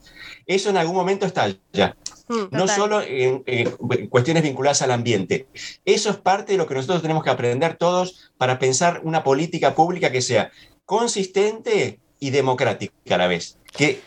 eso 0.46 0.70
en 0.70 0.76
algún 0.76 0.96
momento 0.96 1.26
estalla. 1.26 1.96
Mm. 2.28 2.34
No 2.52 2.60
Total. 2.60 2.76
solo 2.76 3.02
en, 3.02 3.42
en 3.46 4.06
cuestiones 4.08 4.42
vinculadas 4.44 4.82
al 4.82 4.92
ambiente. 4.92 5.46
Eso 5.84 6.10
es 6.10 6.16
parte 6.16 6.52
de 6.52 6.58
lo 6.58 6.66
que 6.66 6.74
nosotros 6.74 7.02
tenemos 7.02 7.24
que 7.24 7.30
aprender 7.30 7.76
todos 7.76 8.32
para 8.38 8.58
pensar 8.60 9.00
una 9.02 9.22
política 9.24 9.74
pública 9.74 10.10
que 10.12 10.22
sea 10.22 10.50
consistente 10.84 11.98
y 12.20 12.30
democrática 12.30 12.92
a 13.16 13.18
la 13.18 13.26
vez. 13.26 13.58
Que, 13.76 14.02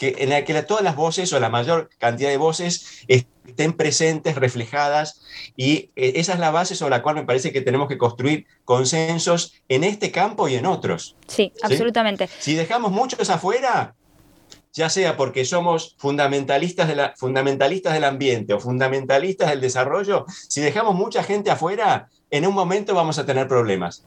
en 0.00 0.30
la 0.30 0.44
que 0.44 0.54
la- 0.54 0.66
todas 0.66 0.82
las 0.82 0.96
voces 0.96 1.30
o 1.34 1.40
la 1.40 1.50
mayor 1.50 1.90
cantidad 1.98 2.30
de 2.30 2.38
voces 2.38 3.04
estén 3.06 3.74
presentes, 3.74 4.34
reflejadas, 4.36 5.20
y 5.56 5.90
eh, 5.94 6.12
esa 6.16 6.32
es 6.32 6.38
la 6.38 6.50
base 6.50 6.74
sobre 6.74 6.92
la 6.96 7.02
cual 7.02 7.16
me 7.16 7.24
parece 7.24 7.52
que 7.52 7.60
tenemos 7.60 7.86
que 7.88 7.98
construir 7.98 8.46
consensos 8.64 9.52
en 9.68 9.84
este 9.84 10.10
campo 10.10 10.48
y 10.48 10.54
en 10.54 10.64
otros. 10.66 11.16
sí, 11.26 11.52
absolutamente. 11.62 12.28
Si 12.38 12.54
dejamos 12.54 12.92
muchos 12.92 13.28
afuera, 13.28 13.94
ya 14.72 14.88
sea 14.88 15.16
porque 15.18 15.44
somos 15.44 15.96
fundamentalistas, 15.98 16.88
de 16.88 16.96
la, 16.96 17.12
fundamentalistas 17.16 17.92
del 17.92 18.04
ambiente 18.04 18.54
o 18.54 18.60
fundamentalistas 18.60 19.50
del 19.50 19.60
desarrollo, 19.60 20.24
si 20.48 20.60
dejamos 20.62 20.94
mucha 20.94 21.22
gente 21.22 21.50
afuera, 21.50 22.08
en 22.30 22.46
un 22.46 22.54
momento 22.54 22.94
vamos 22.94 23.18
a 23.18 23.26
tener 23.26 23.48
problemas. 23.48 24.04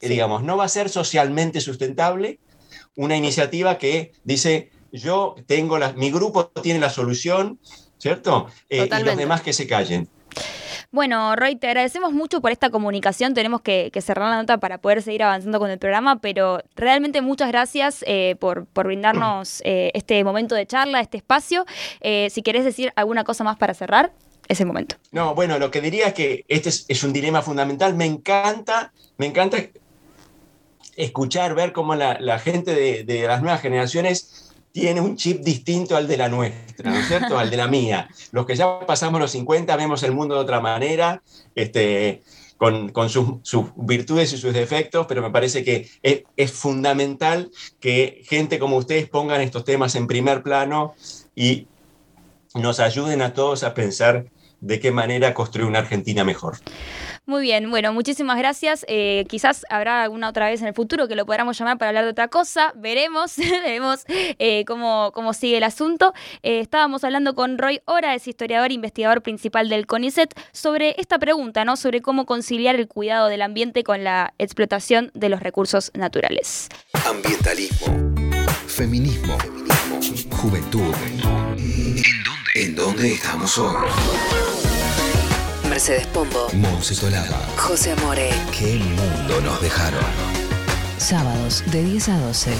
Sí. 0.00 0.08
Digamos, 0.08 0.42
no 0.42 0.56
va 0.56 0.64
a 0.64 0.68
ser 0.68 0.88
socialmente 0.90 1.60
sustentable 1.60 2.40
una 2.96 3.16
iniciativa 3.16 3.78
que 3.78 4.12
dice, 4.24 4.70
yo 4.92 5.34
tengo 5.46 5.78
la, 5.78 5.92
mi 5.92 6.10
grupo 6.10 6.48
tiene 6.48 6.80
la 6.80 6.90
solución, 6.90 7.58
¿cierto? 7.98 8.46
Eh, 8.68 8.88
y 8.90 9.04
los 9.04 9.16
demás 9.16 9.42
que 9.42 9.52
se 9.52 9.66
callen. 9.66 10.08
Bueno, 10.92 11.36
Roy, 11.36 11.54
te 11.54 11.68
agradecemos 11.68 12.12
mucho 12.12 12.40
por 12.40 12.50
esta 12.50 12.68
comunicación. 12.68 13.32
Tenemos 13.32 13.60
que, 13.60 13.90
que 13.92 14.00
cerrar 14.00 14.28
la 14.28 14.36
nota 14.36 14.58
para 14.58 14.78
poder 14.78 15.02
seguir 15.02 15.22
avanzando 15.22 15.60
con 15.60 15.70
el 15.70 15.78
programa, 15.78 16.20
pero 16.20 16.62
realmente 16.74 17.20
muchas 17.20 17.48
gracias 17.48 18.04
eh, 18.08 18.34
por, 18.40 18.66
por 18.66 18.86
brindarnos 18.86 19.62
eh, 19.64 19.92
este 19.94 20.24
momento 20.24 20.56
de 20.56 20.66
charla, 20.66 21.00
este 21.00 21.18
espacio. 21.18 21.64
Eh, 22.00 22.28
si 22.30 22.42
querés 22.42 22.64
decir 22.64 22.92
alguna 22.96 23.22
cosa 23.22 23.44
más 23.44 23.56
para 23.56 23.72
cerrar, 23.72 24.12
es 24.48 24.60
el 24.60 24.66
momento. 24.66 24.96
No, 25.12 25.36
bueno, 25.36 25.60
lo 25.60 25.70
que 25.70 25.80
diría 25.80 26.08
es 26.08 26.14
que 26.14 26.44
este 26.48 26.70
es, 26.70 26.86
es 26.88 27.04
un 27.04 27.12
dilema 27.12 27.40
fundamental. 27.40 27.94
Me 27.94 28.06
encanta, 28.06 28.92
me 29.16 29.26
encanta 29.26 29.58
escuchar, 31.02 31.54
ver 31.54 31.72
cómo 31.72 31.94
la, 31.94 32.38
gente 32.38 32.74
de, 33.04 33.26
las 33.26 33.42
nuevas 33.42 33.60
generaciones 33.60 34.52
tiene 34.72 35.00
un 35.00 35.16
chip 35.16 35.40
distinto 35.42 35.96
al 35.96 36.06
de 36.06 36.16
la 36.16 36.28
nuestra, 36.28 36.90
¿no 36.90 36.98
es 36.98 37.08
cierto? 37.08 37.38
Al 37.38 37.50
de 37.50 37.56
la 37.56 37.66
mía. 37.66 38.08
Los 38.30 38.46
que 38.46 38.54
ya 38.54 38.80
pasamos 38.86 39.20
los 39.20 39.32
50 39.32 39.74
vemos 39.76 40.02
el 40.02 40.12
mundo 40.12 40.36
de 40.36 40.40
otra 40.42 40.60
manera, 40.60 41.22
este, 41.54 42.22
con, 42.56 43.08
sus, 43.08 43.64
virtudes 43.76 44.32
y 44.32 44.36
sus 44.36 44.52
defectos, 44.52 45.06
pero 45.06 45.22
me 45.22 45.30
parece 45.30 45.64
que 45.64 45.88
es 46.02 46.52
fundamental 46.52 47.50
que 47.80 48.22
gente 48.26 48.58
como 48.58 48.76
ustedes 48.76 49.08
pongan 49.08 49.40
estos 49.40 49.64
temas 49.64 49.94
en 49.94 50.06
primer 50.06 50.42
plano 50.42 50.94
y 51.34 51.66
nos 52.54 52.80
ayuden 52.80 53.22
a 53.22 53.32
todos 53.32 53.64
a 53.64 53.74
pensar 53.74 54.26
de 54.60 54.78
qué 54.78 54.90
manera 54.90 55.34
construir 55.34 55.66
una 55.66 55.78
Argentina 55.78 56.22
mejor. 56.22 56.58
Muy 57.30 57.42
bien, 57.42 57.70
bueno, 57.70 57.92
muchísimas 57.92 58.36
gracias. 58.38 58.84
Eh, 58.88 59.24
quizás 59.28 59.64
habrá 59.70 60.02
alguna 60.02 60.28
otra 60.30 60.46
vez 60.46 60.62
en 60.62 60.66
el 60.66 60.74
futuro 60.74 61.06
que 61.06 61.14
lo 61.14 61.26
podamos 61.26 61.56
llamar 61.56 61.78
para 61.78 61.90
hablar 61.90 62.02
de 62.02 62.10
otra 62.10 62.26
cosa. 62.26 62.72
Veremos, 62.74 63.36
veremos 63.36 64.00
eh, 64.08 64.64
cómo, 64.66 65.12
cómo 65.14 65.32
sigue 65.32 65.58
el 65.58 65.62
asunto. 65.62 66.12
Eh, 66.42 66.58
estábamos 66.58 67.04
hablando 67.04 67.36
con 67.36 67.56
Roy 67.56 67.82
Hora, 67.84 68.16
es 68.16 68.26
historiador 68.26 68.72
e 68.72 68.74
investigador 68.74 69.22
principal 69.22 69.68
del 69.68 69.86
CONICET, 69.86 70.34
sobre 70.50 70.96
esta 70.98 71.20
pregunta, 71.20 71.64
¿no? 71.64 71.76
Sobre 71.76 72.02
cómo 72.02 72.26
conciliar 72.26 72.74
el 72.74 72.88
cuidado 72.88 73.28
del 73.28 73.42
ambiente 73.42 73.84
con 73.84 74.02
la 74.02 74.34
explotación 74.38 75.12
de 75.14 75.28
los 75.28 75.38
recursos 75.38 75.92
naturales. 75.94 76.68
Ambientalismo. 77.06 77.96
Feminismo. 78.66 79.38
Juventud. 80.32 80.92
¿En 82.56 82.74
dónde 82.74 83.12
estamos 83.12 83.56
hoy? 83.56 83.86
Mercedes 85.80 86.06
Pombo, 86.08 86.46
Monse 86.52 86.94
Tolaba. 86.94 87.40
José 87.56 87.92
Amore. 87.92 88.28
¿Qué 88.52 88.76
mundo 88.76 89.40
nos 89.40 89.62
dejaron? 89.62 90.04
Sábados 90.98 91.64
de 91.72 91.82
10 91.82 92.08
a 92.10 92.18
12. 92.18 92.50